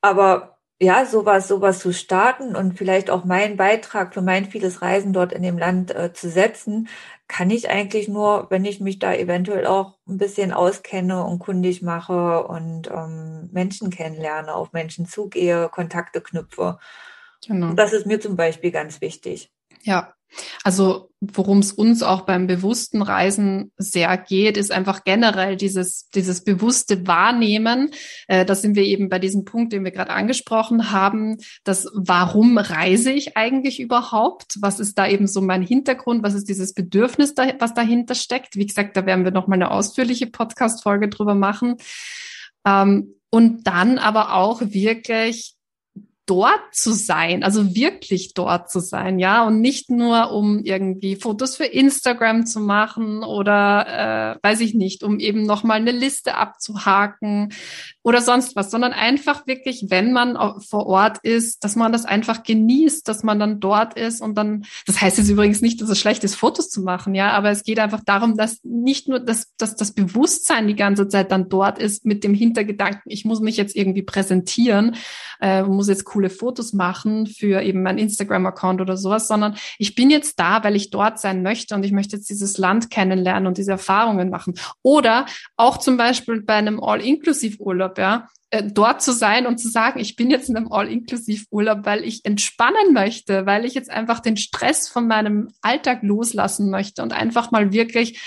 Aber 0.00 0.51
ja, 0.82 1.06
sowas, 1.06 1.46
sowas 1.46 1.78
zu 1.78 1.92
starten 1.92 2.56
und 2.56 2.76
vielleicht 2.76 3.08
auch 3.08 3.24
meinen 3.24 3.56
Beitrag 3.56 4.12
für 4.12 4.20
mein 4.20 4.46
vieles 4.46 4.82
Reisen 4.82 5.12
dort 5.12 5.32
in 5.32 5.42
dem 5.42 5.56
Land 5.56 5.94
äh, 5.94 6.12
zu 6.12 6.28
setzen, 6.28 6.88
kann 7.28 7.50
ich 7.50 7.70
eigentlich 7.70 8.08
nur, 8.08 8.48
wenn 8.50 8.64
ich 8.64 8.80
mich 8.80 8.98
da 8.98 9.14
eventuell 9.14 9.66
auch 9.66 9.96
ein 10.08 10.18
bisschen 10.18 10.52
auskenne 10.52 11.24
und 11.24 11.38
kundig 11.38 11.82
mache 11.82 12.44
und 12.48 12.90
ähm, 12.90 13.48
Menschen 13.52 13.90
kennenlerne, 13.90 14.52
auf 14.52 14.72
Menschen 14.72 15.06
zugehe, 15.06 15.68
Kontakte 15.68 16.20
knüpfe. 16.20 16.78
Genau. 17.46 17.74
Das 17.74 17.92
ist 17.92 18.06
mir 18.06 18.20
zum 18.20 18.34
Beispiel 18.34 18.72
ganz 18.72 19.00
wichtig. 19.00 19.52
Ja, 19.82 20.14
Also 20.64 21.10
worum 21.20 21.58
es 21.58 21.72
uns 21.72 22.02
auch 22.02 22.22
beim 22.22 22.46
bewussten 22.46 23.00
Reisen 23.00 23.70
sehr 23.76 24.16
geht, 24.16 24.56
ist 24.56 24.72
einfach 24.72 25.04
generell 25.04 25.56
dieses, 25.56 26.08
dieses 26.08 26.42
bewusste 26.42 27.06
Wahrnehmen. 27.06 27.90
Äh, 28.26 28.44
da 28.44 28.54
sind 28.54 28.74
wir 28.74 28.84
eben 28.84 29.08
bei 29.08 29.18
diesem 29.18 29.44
Punkt, 29.44 29.72
den 29.72 29.84
wir 29.84 29.92
gerade 29.92 30.10
angesprochen 30.10 30.90
haben, 30.90 31.38
das 31.64 31.88
warum 31.94 32.58
reise 32.58 33.12
ich 33.12 33.36
eigentlich 33.36 33.80
überhaupt? 33.80 34.56
Was 34.60 34.80
ist 34.80 34.98
da 34.98 35.06
eben 35.06 35.26
so 35.26 35.40
mein 35.40 35.62
Hintergrund? 35.62 36.22
Was 36.22 36.34
ist 36.34 36.48
dieses 36.48 36.74
Bedürfnis, 36.74 37.34
da, 37.34 37.52
was 37.60 37.74
dahinter 37.74 38.14
steckt? 38.14 38.56
Wie 38.56 38.66
gesagt, 38.66 38.96
da 38.96 39.06
werden 39.06 39.24
wir 39.24 39.32
noch 39.32 39.46
mal 39.46 39.54
eine 39.54 39.70
ausführliche 39.70 40.26
Podcast-Folge 40.26 41.08
drüber 41.08 41.34
machen. 41.34 41.76
Ähm, 42.66 43.14
und 43.30 43.66
dann 43.66 43.98
aber 43.98 44.34
auch 44.34 44.60
wirklich 44.60 45.56
dort 46.26 46.60
zu 46.72 46.92
sein, 46.92 47.42
also 47.42 47.74
wirklich 47.74 48.32
dort 48.32 48.70
zu 48.70 48.78
sein, 48.78 49.18
ja, 49.18 49.44
und 49.44 49.60
nicht 49.60 49.90
nur 49.90 50.30
um 50.30 50.60
irgendwie 50.62 51.16
Fotos 51.16 51.56
für 51.56 51.64
Instagram 51.64 52.46
zu 52.46 52.60
machen 52.60 53.24
oder 53.24 54.38
äh, 54.40 54.46
weiß 54.46 54.60
ich 54.60 54.74
nicht, 54.74 55.02
um 55.02 55.18
eben 55.18 55.42
noch 55.42 55.64
mal 55.64 55.74
eine 55.74 55.90
Liste 55.90 56.36
abzuhaken 56.36 57.52
oder 58.02 58.20
sonst 58.20 58.54
was, 58.54 58.70
sondern 58.70 58.92
einfach 58.92 59.48
wirklich, 59.48 59.86
wenn 59.88 60.12
man 60.12 60.60
vor 60.60 60.86
Ort 60.86 61.18
ist, 61.24 61.64
dass 61.64 61.74
man 61.74 61.90
das 61.90 62.04
einfach 62.04 62.44
genießt, 62.44 63.06
dass 63.08 63.24
man 63.24 63.40
dann 63.40 63.58
dort 63.58 63.94
ist 63.94 64.20
und 64.20 64.36
dann, 64.36 64.64
das 64.86 65.00
heißt 65.00 65.18
jetzt 65.18 65.28
übrigens 65.28 65.60
nicht, 65.60 65.82
dass 65.82 65.90
es 65.90 65.98
schlecht 65.98 66.22
ist, 66.22 66.36
Fotos 66.36 66.70
zu 66.70 66.82
machen, 66.82 67.16
ja, 67.16 67.32
aber 67.32 67.50
es 67.50 67.64
geht 67.64 67.80
einfach 67.80 68.00
darum, 68.04 68.36
dass 68.36 68.60
nicht 68.62 69.08
nur, 69.08 69.18
dass, 69.18 69.54
dass 69.56 69.74
das 69.74 69.92
Bewusstsein 69.92 70.68
die 70.68 70.76
ganze 70.76 71.08
Zeit 71.08 71.32
dann 71.32 71.48
dort 71.48 71.80
ist 71.80 72.04
mit 72.04 72.22
dem 72.22 72.34
Hintergedanken, 72.34 73.10
ich 73.10 73.24
muss 73.24 73.40
mich 73.40 73.56
jetzt 73.56 73.74
irgendwie 73.74 74.02
präsentieren, 74.02 74.94
äh, 75.40 75.64
muss 75.64 75.88
jetzt 75.88 76.11
coole 76.12 76.30
Fotos 76.30 76.72
machen 76.72 77.26
für 77.26 77.62
eben 77.62 77.82
mein 77.82 77.98
Instagram-Account 77.98 78.80
oder 78.80 78.96
sowas, 78.96 79.28
sondern 79.28 79.56
ich 79.78 79.94
bin 79.94 80.10
jetzt 80.10 80.38
da, 80.38 80.62
weil 80.62 80.76
ich 80.76 80.90
dort 80.90 81.18
sein 81.18 81.42
möchte 81.42 81.74
und 81.74 81.84
ich 81.84 81.92
möchte 81.92 82.16
jetzt 82.16 82.28
dieses 82.28 82.58
Land 82.58 82.90
kennenlernen 82.90 83.46
und 83.46 83.56
diese 83.56 83.72
Erfahrungen 83.72 84.28
machen. 84.28 84.54
Oder 84.82 85.26
auch 85.56 85.78
zum 85.78 85.96
Beispiel 85.96 86.42
bei 86.42 86.54
einem 86.54 86.82
All-Inclusive-Urlaub, 86.82 87.98
ja, 87.98 88.28
äh, 88.50 88.62
dort 88.62 89.00
zu 89.00 89.12
sein 89.12 89.46
und 89.46 89.58
zu 89.58 89.68
sagen, 89.68 89.98
ich 89.98 90.14
bin 90.14 90.30
jetzt 90.30 90.50
in 90.50 90.56
einem 90.56 90.70
All-Inclusive-Urlaub, 90.70 91.86
weil 91.86 92.04
ich 92.04 92.24
entspannen 92.24 92.92
möchte, 92.92 93.46
weil 93.46 93.64
ich 93.64 93.72
jetzt 93.72 93.90
einfach 93.90 94.20
den 94.20 94.36
Stress 94.36 94.88
von 94.88 95.08
meinem 95.08 95.48
Alltag 95.62 96.02
loslassen 96.02 96.70
möchte 96.70 97.02
und 97.02 97.14
einfach 97.14 97.50
mal 97.50 97.72
wirklich 97.72 98.20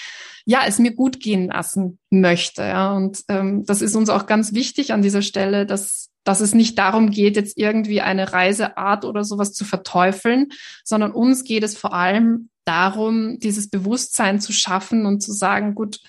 ja, 0.48 0.62
es 0.68 0.78
mir 0.78 0.94
gut 0.94 1.20
gehen 1.20 1.48
lassen 1.48 1.98
möchte. 2.12 2.62
Ja. 2.62 2.94
Und 2.94 3.24
ähm, 3.30 3.66
das 3.66 3.82
ist 3.82 3.96
uns 3.96 4.10
auch 4.10 4.28
ganz 4.28 4.54
wichtig 4.54 4.94
an 4.94 5.02
dieser 5.02 5.24
Stelle, 5.24 5.66
dass 5.66 6.05
dass 6.26 6.42
es 6.42 6.54
nicht 6.54 6.78
darum 6.78 7.12
geht, 7.12 7.38
jetzt 7.38 7.58
irgendwie 7.58 8.02
eine 8.02 8.34
Reiseart 8.34 9.06
oder 9.06 9.24
sowas 9.24 9.54
zu 9.54 9.64
verteufeln, 9.64 10.50
sondern 10.84 11.12
uns 11.12 11.46
geht 11.46 11.64
es 11.64 11.78
vor 11.78 11.94
allem 11.94 12.50
darum, 12.66 13.40
dieses 13.40 13.70
Bewusstsein 13.70 14.42
zu 14.42 14.52
schaffen 14.52 15.06
und 15.06 15.22
zu 15.22 15.32
sagen, 15.32 15.76
gut, 15.76 16.00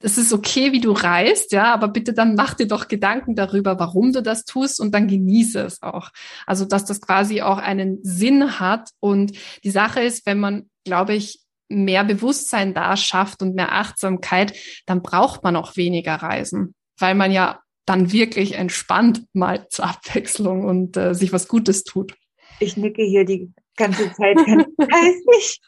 es 0.00 0.18
ist 0.18 0.32
okay, 0.32 0.72
wie 0.72 0.80
du 0.80 0.92
reist, 0.92 1.52
ja, 1.52 1.72
aber 1.72 1.88
bitte 1.88 2.12
dann 2.12 2.34
mach 2.34 2.54
dir 2.54 2.68
doch 2.68 2.86
Gedanken 2.86 3.34
darüber, 3.34 3.78
warum 3.78 4.12
du 4.12 4.22
das 4.22 4.44
tust 4.44 4.78
und 4.78 4.94
dann 4.94 5.08
genieße 5.08 5.60
es 5.60 5.82
auch. 5.82 6.10
Also, 6.46 6.66
dass 6.66 6.84
das 6.84 7.00
quasi 7.00 7.40
auch 7.40 7.58
einen 7.58 7.98
Sinn 8.02 8.60
hat. 8.60 8.90
Und 9.00 9.32
die 9.64 9.70
Sache 9.70 10.02
ist, 10.02 10.26
wenn 10.26 10.38
man, 10.38 10.68
glaube 10.84 11.14
ich, 11.14 11.40
mehr 11.68 12.04
Bewusstsein 12.04 12.74
da 12.74 12.96
schafft 12.96 13.40
und 13.42 13.54
mehr 13.54 13.72
Achtsamkeit, 13.72 14.54
dann 14.84 15.02
braucht 15.02 15.42
man 15.42 15.56
auch 15.56 15.76
weniger 15.76 16.16
Reisen, 16.16 16.74
weil 16.98 17.14
man 17.14 17.32
ja 17.32 17.60
dann 17.86 18.12
wirklich 18.12 18.56
entspannt 18.56 19.24
mal 19.32 19.68
zur 19.68 19.86
Abwechslung 19.86 20.64
und 20.64 20.96
äh, 20.96 21.14
sich 21.14 21.32
was 21.32 21.48
Gutes 21.48 21.84
tut. 21.84 22.14
Ich 22.58 22.76
nicke 22.76 23.02
hier 23.02 23.24
die 23.24 23.52
ganze 23.76 24.12
Zeit 24.12 24.36
ganz 24.36 24.66
heißig. 24.92 25.60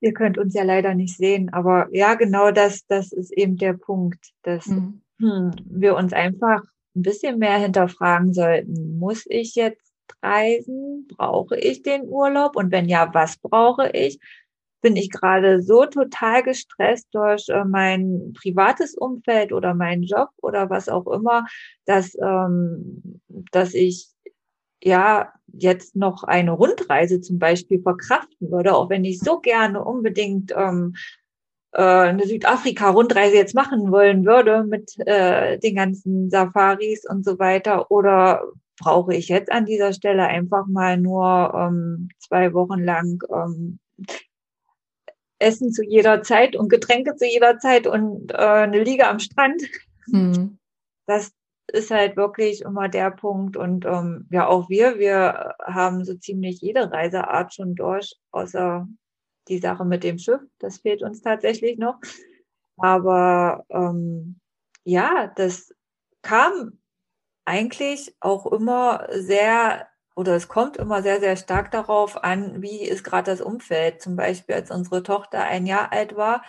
Ihr 0.00 0.12
könnt 0.12 0.36
uns 0.36 0.54
ja 0.54 0.64
leider 0.64 0.94
nicht 0.94 1.16
sehen, 1.16 1.50
aber 1.52 1.88
ja, 1.92 2.14
genau 2.14 2.50
das, 2.50 2.84
das 2.86 3.10
ist 3.10 3.32
eben 3.32 3.56
der 3.56 3.72
Punkt, 3.72 4.32
dass 4.42 4.66
mhm. 4.66 5.00
hm, 5.18 5.52
wir 5.64 5.96
uns 5.96 6.12
einfach 6.12 6.62
ein 6.94 7.02
bisschen 7.02 7.38
mehr 7.38 7.58
hinterfragen 7.58 8.34
sollten. 8.34 8.98
Muss 8.98 9.24
ich 9.26 9.54
jetzt 9.54 9.92
reisen? 10.22 11.08
Brauche 11.08 11.58
ich 11.58 11.82
den 11.82 12.02
Urlaub? 12.06 12.56
Und 12.56 12.70
wenn 12.70 12.88
ja, 12.88 13.12
was 13.14 13.38
brauche 13.38 13.90
ich? 13.90 14.18
Bin 14.84 14.96
ich 14.96 15.10
gerade 15.10 15.62
so 15.62 15.86
total 15.86 16.42
gestresst 16.42 17.08
durch 17.12 17.48
äh, 17.48 17.64
mein 17.64 18.34
privates 18.38 18.94
Umfeld 18.94 19.50
oder 19.50 19.72
meinen 19.72 20.02
Job 20.02 20.28
oder 20.42 20.68
was 20.68 20.90
auch 20.90 21.06
immer, 21.06 21.46
dass, 21.86 22.14
ähm, 22.22 23.20
dass 23.50 23.72
ich 23.72 24.08
ja 24.82 25.32
jetzt 25.46 25.96
noch 25.96 26.24
eine 26.24 26.52
Rundreise 26.52 27.22
zum 27.22 27.38
Beispiel 27.38 27.80
verkraften 27.80 28.50
würde, 28.50 28.74
auch 28.74 28.90
wenn 28.90 29.06
ich 29.06 29.20
so 29.20 29.40
gerne 29.40 29.82
unbedingt 29.82 30.52
ähm, 30.54 30.94
äh, 31.72 31.80
eine 31.80 32.26
Südafrika-Rundreise 32.26 33.36
jetzt 33.36 33.54
machen 33.54 33.90
wollen 33.90 34.26
würde 34.26 34.64
mit 34.64 34.92
äh, 35.06 35.58
den 35.58 35.76
ganzen 35.76 36.28
Safaris 36.28 37.08
und 37.08 37.24
so 37.24 37.38
weiter. 37.38 37.90
Oder 37.90 38.42
brauche 38.78 39.14
ich 39.14 39.28
jetzt 39.28 39.50
an 39.50 39.64
dieser 39.64 39.94
Stelle 39.94 40.26
einfach 40.26 40.66
mal 40.66 40.98
nur 40.98 41.54
ähm, 41.56 42.10
zwei 42.18 42.52
Wochen 42.52 42.80
lang 42.80 43.22
ähm, 43.32 43.78
Essen 45.38 45.72
zu 45.72 45.82
jeder 45.82 46.22
Zeit 46.22 46.56
und 46.56 46.68
Getränke 46.68 47.16
zu 47.16 47.26
jeder 47.26 47.58
Zeit 47.58 47.86
und 47.86 48.32
äh, 48.32 48.36
eine 48.36 48.82
Liege 48.82 49.06
am 49.06 49.18
Strand. 49.18 49.62
Mhm. 50.06 50.58
Das 51.06 51.32
ist 51.72 51.90
halt 51.90 52.16
wirklich 52.16 52.62
immer 52.62 52.88
der 52.88 53.10
Punkt. 53.10 53.56
Und 53.56 53.84
ähm, 53.84 54.26
ja, 54.30 54.46
auch 54.46 54.68
wir, 54.68 54.98
wir 54.98 55.54
haben 55.64 56.04
so 56.04 56.14
ziemlich 56.14 56.60
jede 56.60 56.90
Reiseart 56.90 57.54
schon 57.54 57.74
durch, 57.74 58.14
außer 58.30 58.86
die 59.48 59.58
Sache 59.58 59.84
mit 59.84 60.04
dem 60.04 60.18
Schiff. 60.18 60.40
Das 60.58 60.78
fehlt 60.78 61.02
uns 61.02 61.20
tatsächlich 61.20 61.78
noch. 61.78 61.98
Aber 62.76 63.64
ähm, 63.70 64.40
ja, 64.84 65.32
das 65.36 65.74
kam 66.22 66.78
eigentlich 67.44 68.14
auch 68.20 68.50
immer 68.50 69.06
sehr 69.10 69.86
oder 70.14 70.34
es 70.36 70.48
kommt 70.48 70.76
immer 70.76 71.02
sehr, 71.02 71.20
sehr 71.20 71.36
stark 71.36 71.70
darauf 71.70 72.22
an, 72.22 72.62
wie 72.62 72.82
ist 72.82 73.04
gerade 73.04 73.30
das 73.30 73.40
Umfeld. 73.40 74.00
Zum 74.00 74.16
Beispiel, 74.16 74.54
als 74.54 74.70
unsere 74.70 75.02
Tochter 75.02 75.42
ein 75.42 75.66
Jahr 75.66 75.92
alt 75.92 76.16
war, 76.16 76.42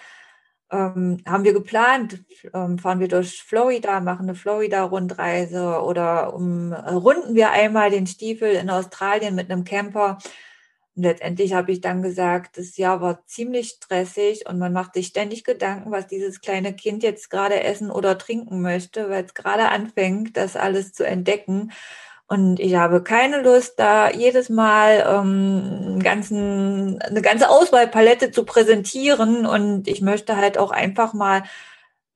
ähm, 0.72 1.22
haben 1.28 1.44
wir 1.44 1.54
geplant, 1.54 2.24
ähm, 2.54 2.80
fahren 2.80 3.00
wir 3.00 3.08
durch 3.08 3.44
Florida, 3.44 4.00
machen 4.02 4.24
eine 4.28 4.36
Florida-Rundreise 4.36 5.82
oder 5.82 6.34
um, 6.34 6.74
runden 6.74 7.36
wir 7.36 7.52
einmal 7.52 7.90
den 7.92 8.08
Stiefel 8.08 8.50
in 8.52 8.70
Australien 8.70 9.36
mit 9.36 9.52
einem 9.52 9.64
Camper. 9.64 10.18
Und 10.96 11.04
letztendlich 11.04 11.54
habe 11.54 11.72
ich 11.72 11.82
dann 11.82 12.02
gesagt, 12.02 12.58
das 12.58 12.78
Jahr 12.78 13.02
war 13.02 13.26
ziemlich 13.26 13.70
stressig 13.72 14.48
und 14.48 14.58
man 14.60 14.74
macht 14.74 14.94
sich 14.94 15.08
ständig 15.08 15.44
Gedanken, 15.44 15.92
was 15.92 16.08
dieses 16.08 16.42
kleine 16.42 16.74
Kind 16.74 17.04
jetzt 17.04 17.30
gerade 17.30 17.62
essen 17.64 17.92
oder 17.92 18.18
trinken 18.18 18.62
möchte, 18.62 19.10
weil 19.10 19.26
es 19.26 19.34
gerade 19.34 19.70
anfängt, 19.70 20.38
das 20.38 20.56
alles 20.56 20.94
zu 20.94 21.06
entdecken. 21.06 21.72
Und 22.28 22.60
ich 22.60 22.76
habe 22.76 23.04
keine 23.04 23.42
Lust, 23.42 23.76
da 23.78 24.10
jedes 24.10 24.50
Mal 24.50 25.06
ähm, 25.08 26.00
ganzen, 26.02 27.00
eine 27.02 27.22
ganze 27.22 27.50
Auswahlpalette 27.50 28.32
zu 28.32 28.46
präsentieren. 28.46 29.46
Und 29.46 29.88
ich 29.88 30.02
möchte 30.02 30.36
halt 30.36 30.58
auch 30.58 30.72
einfach 30.72 31.14
mal 31.14 31.44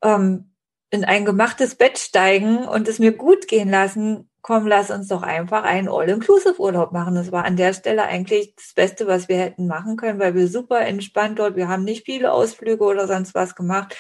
ähm, 0.02 0.50
in 0.90 1.06
ein 1.06 1.26
gemachtes 1.26 1.76
Bett 1.76 2.00
steigen 2.00 2.68
und 2.68 2.88
es 2.88 2.98
mir 2.98 3.12
gut 3.12 3.48
gehen 3.48 3.70
lassen. 3.70 4.28
Komm, 4.42 4.66
lass 4.68 4.90
uns 4.90 5.10
doch 5.10 5.22
einfach 5.22 5.64
einen 5.64 5.90
All-Inclusive-Urlaub 5.90 6.92
machen. 6.92 7.14
Das 7.14 7.32
war 7.32 7.46
an 7.46 7.58
der 7.58 7.74
Stelle 7.74 8.04
eigentlich 8.04 8.56
das 8.56 8.74
Beste, 8.74 9.06
was 9.06 9.28
wir 9.30 9.38
hätten 9.38 9.68
machen 9.68 9.98
können, 9.98 10.20
weil 10.20 10.34
wir 10.34 10.48
super 10.48 10.82
entspannt 10.82 11.38
dort, 11.38 11.56
wir 11.56 11.68
haben 11.68 11.84
nicht 11.84 12.06
viele 12.06 12.32
Ausflüge 12.32 12.84
oder 12.84 13.06
sonst 13.06 13.36
was 13.36 13.54
gemacht. 13.54 13.96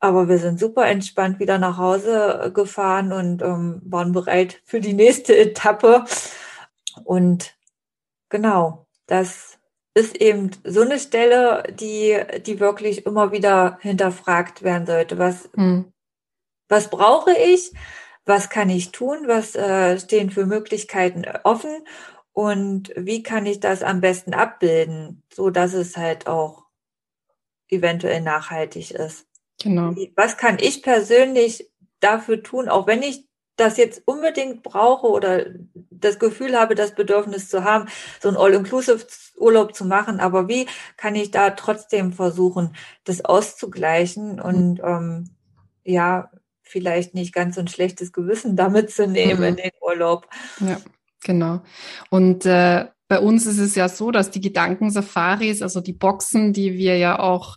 Aber 0.00 0.28
wir 0.28 0.38
sind 0.38 0.58
super 0.58 0.86
entspannt 0.86 1.38
wieder 1.38 1.58
nach 1.58 1.76
Hause 1.76 2.44
äh, 2.44 2.50
gefahren 2.50 3.12
und 3.12 3.42
ähm, 3.42 3.82
waren 3.84 4.12
bereit 4.12 4.62
für 4.64 4.80
die 4.80 4.94
nächste 4.94 5.36
Etappe. 5.36 6.04
Und 7.04 7.54
genau, 8.30 8.86
das 9.06 9.58
ist 9.94 10.16
eben 10.16 10.50
so 10.64 10.82
eine 10.82 10.98
Stelle, 10.98 11.64
die, 11.78 12.18
die 12.46 12.60
wirklich 12.60 13.04
immer 13.06 13.32
wieder 13.32 13.78
hinterfragt 13.80 14.62
werden 14.62 14.86
sollte. 14.86 15.18
Was, 15.18 15.50
hm. 15.54 15.92
was 16.68 16.88
brauche 16.88 17.32
ich? 17.36 17.72
Was 18.24 18.48
kann 18.48 18.70
ich 18.70 18.92
tun? 18.92 19.24
Was 19.26 19.54
äh, 19.54 19.98
stehen 19.98 20.30
für 20.30 20.46
Möglichkeiten 20.46 21.24
offen? 21.44 21.84
Und 22.32 22.92
wie 22.96 23.22
kann 23.22 23.44
ich 23.44 23.60
das 23.60 23.82
am 23.82 24.00
besten 24.00 24.34
abbilden, 24.34 25.22
so 25.32 25.50
dass 25.50 25.74
es 25.74 25.96
halt 25.96 26.26
auch 26.26 26.64
eventuell 27.68 28.20
nachhaltig 28.20 28.92
ist? 28.92 29.26
Genau. 29.62 29.94
Was 30.16 30.36
kann 30.36 30.58
ich 30.60 30.82
persönlich 30.82 31.70
dafür 32.00 32.42
tun, 32.42 32.68
auch 32.68 32.86
wenn 32.86 33.02
ich 33.02 33.26
das 33.56 33.76
jetzt 33.76 34.02
unbedingt 34.06 34.62
brauche 34.62 35.06
oder 35.06 35.44
das 35.90 36.18
Gefühl 36.18 36.58
habe, 36.58 36.74
das 36.74 36.94
Bedürfnis 36.94 37.50
zu 37.50 37.62
haben, 37.62 37.88
so 38.18 38.30
ein 38.30 38.36
All-Inclusive-Urlaub 38.36 39.74
zu 39.74 39.84
machen. 39.84 40.18
Aber 40.18 40.48
wie 40.48 40.66
kann 40.96 41.14
ich 41.14 41.30
da 41.30 41.50
trotzdem 41.50 42.12
versuchen, 42.12 42.74
das 43.04 43.22
auszugleichen 43.22 44.40
und 44.40 44.78
mhm. 44.78 44.84
ähm, 44.84 45.30
ja, 45.84 46.30
vielleicht 46.62 47.14
nicht 47.14 47.34
ganz 47.34 47.56
so 47.56 47.60
ein 47.60 47.68
schlechtes 47.68 48.12
Gewissen 48.12 48.56
damit 48.56 48.90
zu 48.90 49.06
nehmen 49.06 49.40
mhm. 49.40 49.46
in 49.46 49.56
den 49.56 49.70
Urlaub. 49.82 50.26
Ja, 50.60 50.78
genau. 51.22 51.60
Und 52.08 52.46
äh, 52.46 52.86
bei 53.08 53.18
uns 53.18 53.44
ist 53.44 53.58
es 53.58 53.74
ja 53.74 53.88
so, 53.88 54.10
dass 54.10 54.30
die 54.30 54.40
Gedankensafaris, 54.40 55.62
also 55.62 55.80
die 55.80 55.92
Boxen, 55.92 56.52
die 56.52 56.74
wir 56.74 56.96
ja 56.96 57.18
auch 57.18 57.56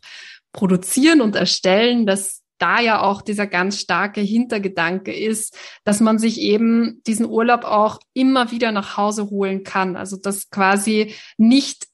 produzieren 0.54 1.22
und 1.22 1.36
erstellen, 1.36 2.06
dass 2.06 2.42
da 2.60 2.80
ja 2.80 3.02
auch 3.02 3.22
dieser 3.22 3.48
ganz 3.48 3.80
starke 3.80 4.22
Hintergedanke 4.22 5.14
ist, 5.14 5.58
dass 5.84 6.00
man 6.00 6.18
sich 6.18 6.40
eben 6.40 7.02
diesen 7.06 7.26
Urlaub 7.26 7.66
auch 7.66 8.00
immer 8.14 8.52
wieder 8.52 8.72
nach 8.72 8.96
Hause 8.96 9.30
holen 9.30 9.64
kann. 9.64 9.98
Also 9.98 10.16
dass 10.16 10.50
quasi 10.50 11.14
nicht 11.38 11.88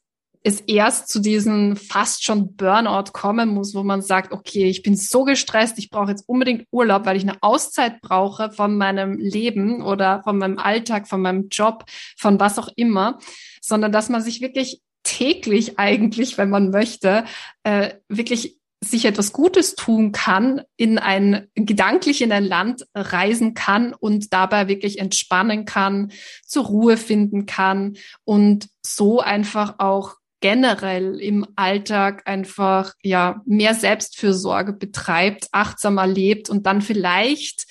es 0.44 0.62
erst 0.62 1.10
zu 1.10 1.20
diesem 1.20 1.76
fast 1.76 2.24
schon 2.24 2.56
Burnout 2.56 3.12
kommen 3.12 3.50
muss, 3.50 3.76
wo 3.76 3.84
man 3.84 4.02
sagt, 4.02 4.32
okay, 4.32 4.70
ich 4.70 4.84
bin 4.84 4.96
so 4.96 5.24
gestresst, 5.24 5.78
ich 5.78 5.90
brauche 5.90 6.12
jetzt 6.12 6.30
unbedingt 6.30 6.66
Urlaub, 6.72 7.06
weil 7.06 7.18
ich 7.18 7.24
eine 7.24 7.42
Auszeit 7.42 8.00
brauche 8.02 8.52
von 8.52 8.78
meinem 8.78 9.18
Leben 9.18 9.82
oder 9.82 10.22
von 10.24 10.38
meinem 10.38 10.58
Alltag, 10.58 11.08
von 11.08 11.22
meinem 11.22 11.50
Job, 11.50 11.84
von 12.18 12.40
was 12.40 12.58
auch 12.58 12.70
immer, 12.76 13.20
sondern 13.62 13.92
dass 13.92 14.08
man 14.08 14.22
sich 14.22 14.40
wirklich 14.40 14.82
täglich 15.10 15.80
eigentlich, 15.80 16.38
wenn 16.38 16.52
man 16.52 16.70
möchte, 16.70 17.26
äh, 17.64 17.96
wirklich 18.08 18.60
sich 18.82 19.06
etwas 19.06 19.34
Gutes 19.34 19.76
tun 19.76 20.12
kann, 20.12 20.62
in 20.78 21.00
ein 21.00 21.48
gedanklich 21.56 22.22
in 22.22 22.32
ein 22.32 22.46
Land 22.46 22.86
reisen 22.96 23.54
kann 23.54 23.94
und 23.94 24.32
dabei 24.32 24.68
wirklich 24.68 25.00
entspannen 25.00 25.66
kann, 25.66 26.12
zur 26.46 26.66
Ruhe 26.66 26.96
finden 26.96 27.46
kann 27.46 27.98
und 28.24 28.70
so 28.86 29.20
einfach 29.20 29.80
auch 29.80 30.16
generell 30.42 31.20
im 31.20 31.46
Alltag 31.58 32.22
einfach 32.26 32.94
ja 33.04 33.42
mehr 33.46 33.74
Selbstfürsorge 33.74 34.72
betreibt, 34.72 35.48
achtsamer 35.52 36.08
lebt 36.08 36.50
und 36.50 36.66
dann 36.66 36.82
vielleicht 36.82 37.66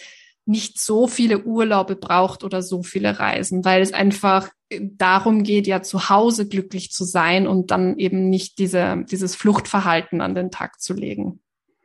nicht 0.45 0.81
so 0.81 1.07
viele 1.07 1.45
Urlaube 1.45 1.95
braucht 1.95 2.43
oder 2.43 2.63
so 2.63 2.83
viele 2.83 3.19
Reisen, 3.19 3.65
weil 3.65 3.81
es 3.81 3.93
einfach 3.95 4.51
darum 4.71 5.43
geht, 5.43 5.67
ja 5.67 5.83
zu 5.83 6.11
Hause 6.11 6.47
glücklich 6.47 6.91
zu 6.91 7.05
sein 7.05 7.47
und 7.47 7.71
dann 7.71 7.99
eben 7.99 8.29
nicht 8.29 8.59
diese, 8.59 9.05
dieses 9.11 9.35
Fluchtverhalten 9.35 10.21
an 10.21 10.35
den 10.35 10.51
Tag 10.51 10.81
zu 10.81 10.95
legen. 10.95 11.41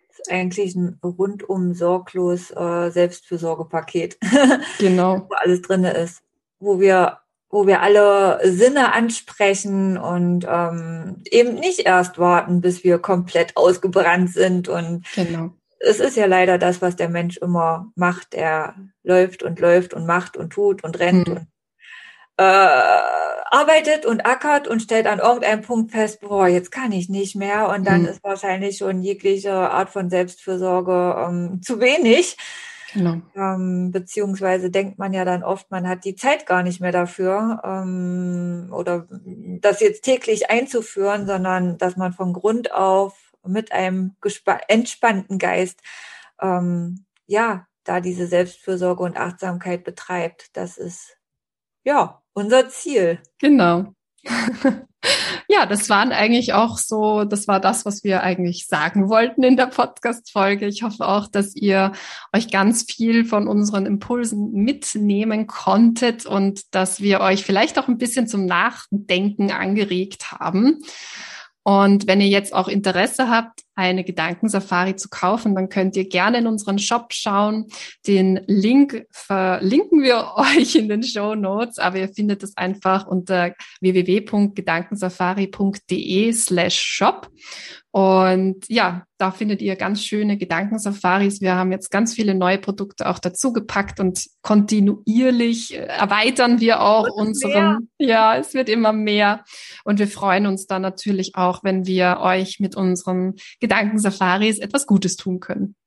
Das 0.10 0.20
ist 0.20 0.32
eigentlich 0.32 0.76
ein 0.76 1.00
rundum 1.04 1.74
sorglos 1.74 2.52
äh, 2.52 2.90
Selbstfürsorgepaket. 2.92 4.18
Genau. 4.80 5.28
wo 5.30 5.36
alles 5.36 5.62
drin 5.62 5.84
ist, 5.84 6.22
wo 6.60 6.80
wir 6.80 7.20
wo 7.54 7.68
wir 7.68 7.84
alle 7.84 8.40
Sinne 8.52 8.94
ansprechen 8.94 9.96
und 9.96 10.46
ähm, 10.50 11.22
eben 11.30 11.54
nicht 11.54 11.82
erst 11.82 12.18
warten, 12.18 12.62
bis 12.62 12.84
wir 12.84 12.98
komplett 12.98 13.56
ausgebrannt 13.56 14.34
sind. 14.34 14.68
Und 14.70 15.06
genau. 15.14 15.52
es 15.78 16.00
ist 16.00 16.18
ja 16.18 16.26
leider 16.26 16.58
das, 16.58 16.82
was 16.82 16.96
der 16.96 17.10
Mensch 17.10 17.38
immer 17.38 17.92
macht. 17.96 18.34
Er 18.34 18.74
läuft 19.04 19.44
und 19.44 19.60
läuft 19.60 19.94
und 19.94 20.08
macht 20.08 20.36
und 20.36 20.52
tut 20.52 20.84
und 20.84 20.98
rennt 20.98 21.28
hm. 21.28 21.38
und 21.38 21.48
äh, 22.38 22.44
arbeitet 22.44 24.06
und 24.06 24.26
ackert 24.26 24.68
und 24.68 24.82
stellt 24.82 25.06
an 25.06 25.20
irgendeinem 25.20 25.62
Punkt 25.62 25.92
fest, 25.92 26.22
boah, 26.22 26.48
jetzt 26.48 26.72
kann 26.72 26.92
ich 26.92 27.08
nicht 27.08 27.36
mehr. 27.36 27.70
Und 27.70 27.86
dann 27.86 28.02
hm. 28.02 28.08
ist 28.08 28.24
wahrscheinlich 28.24 28.78
schon 28.78 29.04
jegliche 29.04 29.54
Art 29.54 29.90
von 29.90 30.10
Selbstfürsorge 30.10 31.16
ähm, 31.28 31.62
zu 31.62 31.80
wenig. 31.80 32.38
Genau. 32.94 33.22
Ähm, 33.36 33.92
beziehungsweise 33.92 34.70
denkt 34.70 35.00
man 35.00 35.14
ja 35.14 35.26
dann 35.26 35.44
oft, 35.44 35.72
man 35.72 35.88
hat 35.88 36.06
die 36.06 36.16
Zeit 36.16 36.46
gar 36.46 36.62
nicht 36.62 36.80
mehr 36.80 36.92
dafür 36.92 37.62
ähm, 37.64 38.70
oder 38.72 39.08
das 39.62 39.80
jetzt 39.80 40.04
täglich 40.04 40.52
einzuführen, 40.52 41.26
sondern 41.26 41.78
dass 41.80 41.98
man 41.98 42.14
von 42.14 42.34
Grund 42.34 42.72
auf 42.72 43.16
mit 43.46 43.72
einem 43.72 44.16
entspannten 44.68 45.40
Geist 45.40 45.82
ähm, 46.42 47.06
ja 47.26 47.68
da 47.84 48.00
diese 48.00 48.28
Selbstfürsorge 48.28 49.04
und 49.04 49.18
Achtsamkeit 49.18 49.84
betreibt. 49.84 50.56
Das 50.56 50.78
ist 50.78 51.18
ja 51.84 52.23
unser 52.34 52.70
Ziel. 52.70 53.20
Genau. 53.40 53.94
ja, 55.48 55.66
das 55.66 55.90
waren 55.90 56.12
eigentlich 56.12 56.54
auch 56.54 56.78
so, 56.78 57.26
das 57.26 57.48
war 57.48 57.60
das, 57.60 57.86
was 57.86 58.04
wir 58.04 58.24
eigentlich 58.24 58.68
sagen 58.68 59.10
wollten 59.10 59.44
in 59.44 59.58
der 59.58 59.68
Podcast-Folge. 59.68 60.68
Ich 60.68 60.84
hoffe 60.84 61.08
auch, 61.08 61.28
dass 61.28 61.56
ihr 61.56 61.92
euch 62.34 62.50
ganz 62.52 62.84
viel 62.84 63.26
von 63.26 63.48
unseren 63.48 63.86
Impulsen 63.86 64.52
mitnehmen 64.52 65.48
konntet 65.48 66.26
und 66.26 66.74
dass 66.74 67.02
wir 67.02 67.22
euch 67.22 67.44
vielleicht 67.44 67.78
auch 67.80 67.88
ein 67.88 67.98
bisschen 67.98 68.28
zum 68.28 68.46
Nachdenken 68.46 69.52
angeregt 69.52 70.32
haben. 70.32 70.80
Und 71.64 72.08
wenn 72.08 72.20
ihr 72.20 72.28
jetzt 72.28 72.54
auch 72.54 72.68
Interesse 72.68 73.30
habt, 73.30 73.62
eine 73.76 74.04
Gedankensafari 74.04 74.96
zu 74.96 75.10
kaufen, 75.10 75.54
dann 75.56 75.70
könnt 75.70 75.96
ihr 75.96 76.08
gerne 76.08 76.38
in 76.40 76.48
unseren 76.48 76.80
Shop 76.80 77.14
schauen. 77.14 77.68
Den 78.08 78.42
Link 78.48 79.06
verlinken 79.12 80.02
wir 80.02 80.32
euch 80.36 80.74
in 80.76 80.90
den 80.90 81.04
Show 81.04 81.36
Notes, 81.36 81.78
aber 81.80 81.98
ihr 81.98 82.10
findet 82.10 82.44
es 82.44 82.58
einfach 82.58 83.08
unter 83.08 83.54
www.gedankensafari.de 83.82 86.34
slash 86.34 86.80
shop. 86.80 87.30
Und 87.96 88.68
ja, 88.70 89.04
da 89.20 89.30
findet 89.30 89.62
ihr 89.62 89.76
ganz 89.76 90.04
schöne 90.04 90.36
Gedankensafaris. 90.36 91.42
Wir 91.42 91.54
haben 91.54 91.72
jetzt 91.72 91.92
ganz 91.92 92.16
viele 92.16 92.34
neue 92.34 92.58
Produkte 92.58 93.08
auch 93.08 93.20
dazu 93.20 93.54
gepackt 93.54 94.00
und 94.00 94.26
kontinuierlich 94.42 95.76
äh, 95.76 95.86
erweitern 95.86 96.60
wir 96.60 96.82
auch 96.82 97.08
unseren, 97.08 97.90
mehr. 98.00 98.10
ja, 98.10 98.36
es 98.36 98.56
wird 98.56 98.68
immer 98.68 98.94
mehr. 98.94 99.44
Und 99.84 100.00
wir 100.00 100.08
freuen 100.08 100.48
uns 100.48 100.66
dann 100.66 100.82
natürlich 100.82 101.36
auch, 101.36 101.64
wenn 101.64 101.86
wir 101.86 102.18
euch 102.22 102.60
mit 102.60 102.76
unseren 102.76 103.36
Gedankensafaris 103.64 104.60
etwas 104.60 104.86
Gutes 104.86 105.16
tun 105.16 105.40
können. 105.40 105.78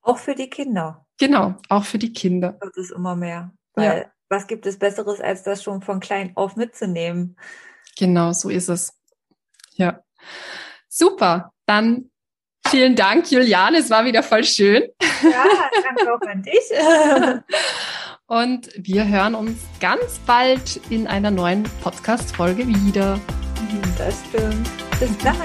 Auch 0.00 0.16
für 0.16 0.34
die 0.34 0.48
Kinder. 0.48 1.06
Genau, 1.18 1.56
auch 1.68 1.84
für 1.84 1.98
die 1.98 2.14
Kinder. 2.14 2.56
Das 2.58 2.74
ist 2.78 2.90
immer 2.90 3.14
mehr. 3.14 3.52
Weil 3.74 3.98
ja. 3.98 4.12
was 4.30 4.46
gibt 4.46 4.64
es 4.64 4.78
Besseres, 4.78 5.20
als 5.20 5.42
das 5.42 5.62
schon 5.62 5.82
von 5.82 6.00
klein 6.00 6.32
auf 6.34 6.56
mitzunehmen? 6.56 7.36
Genau, 7.98 8.32
so 8.32 8.48
ist 8.48 8.70
es. 8.70 8.98
Ja. 9.74 10.02
Super. 10.88 11.52
Dann 11.66 12.10
vielen 12.66 12.96
Dank, 12.96 13.30
Juliane. 13.30 13.76
Es 13.76 13.90
war 13.90 14.06
wieder 14.06 14.22
voll 14.22 14.44
schön. 14.44 14.84
Ja, 15.22 15.44
danke 15.84 16.14
auch 16.14 16.20
an 16.22 16.42
dich. 16.42 16.72
Und 18.26 18.70
wir 18.74 19.06
hören 19.06 19.34
uns 19.34 19.58
ganz 19.80 20.18
bald 20.20 20.80
in 20.88 21.06
einer 21.06 21.30
neuen 21.30 21.64
Podcast-Folge 21.82 22.66
wieder. 22.66 23.20
Das 23.98 24.18
stimmt. 24.30 24.81
Bis 25.02 25.18
dann. 25.18 25.36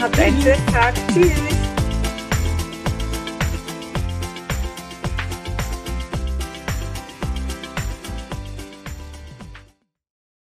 Habt 0.00 0.18
einen 0.18 0.42
schönen 0.42 0.66
Tag. 0.66 0.92
Tschüss. 1.12 1.83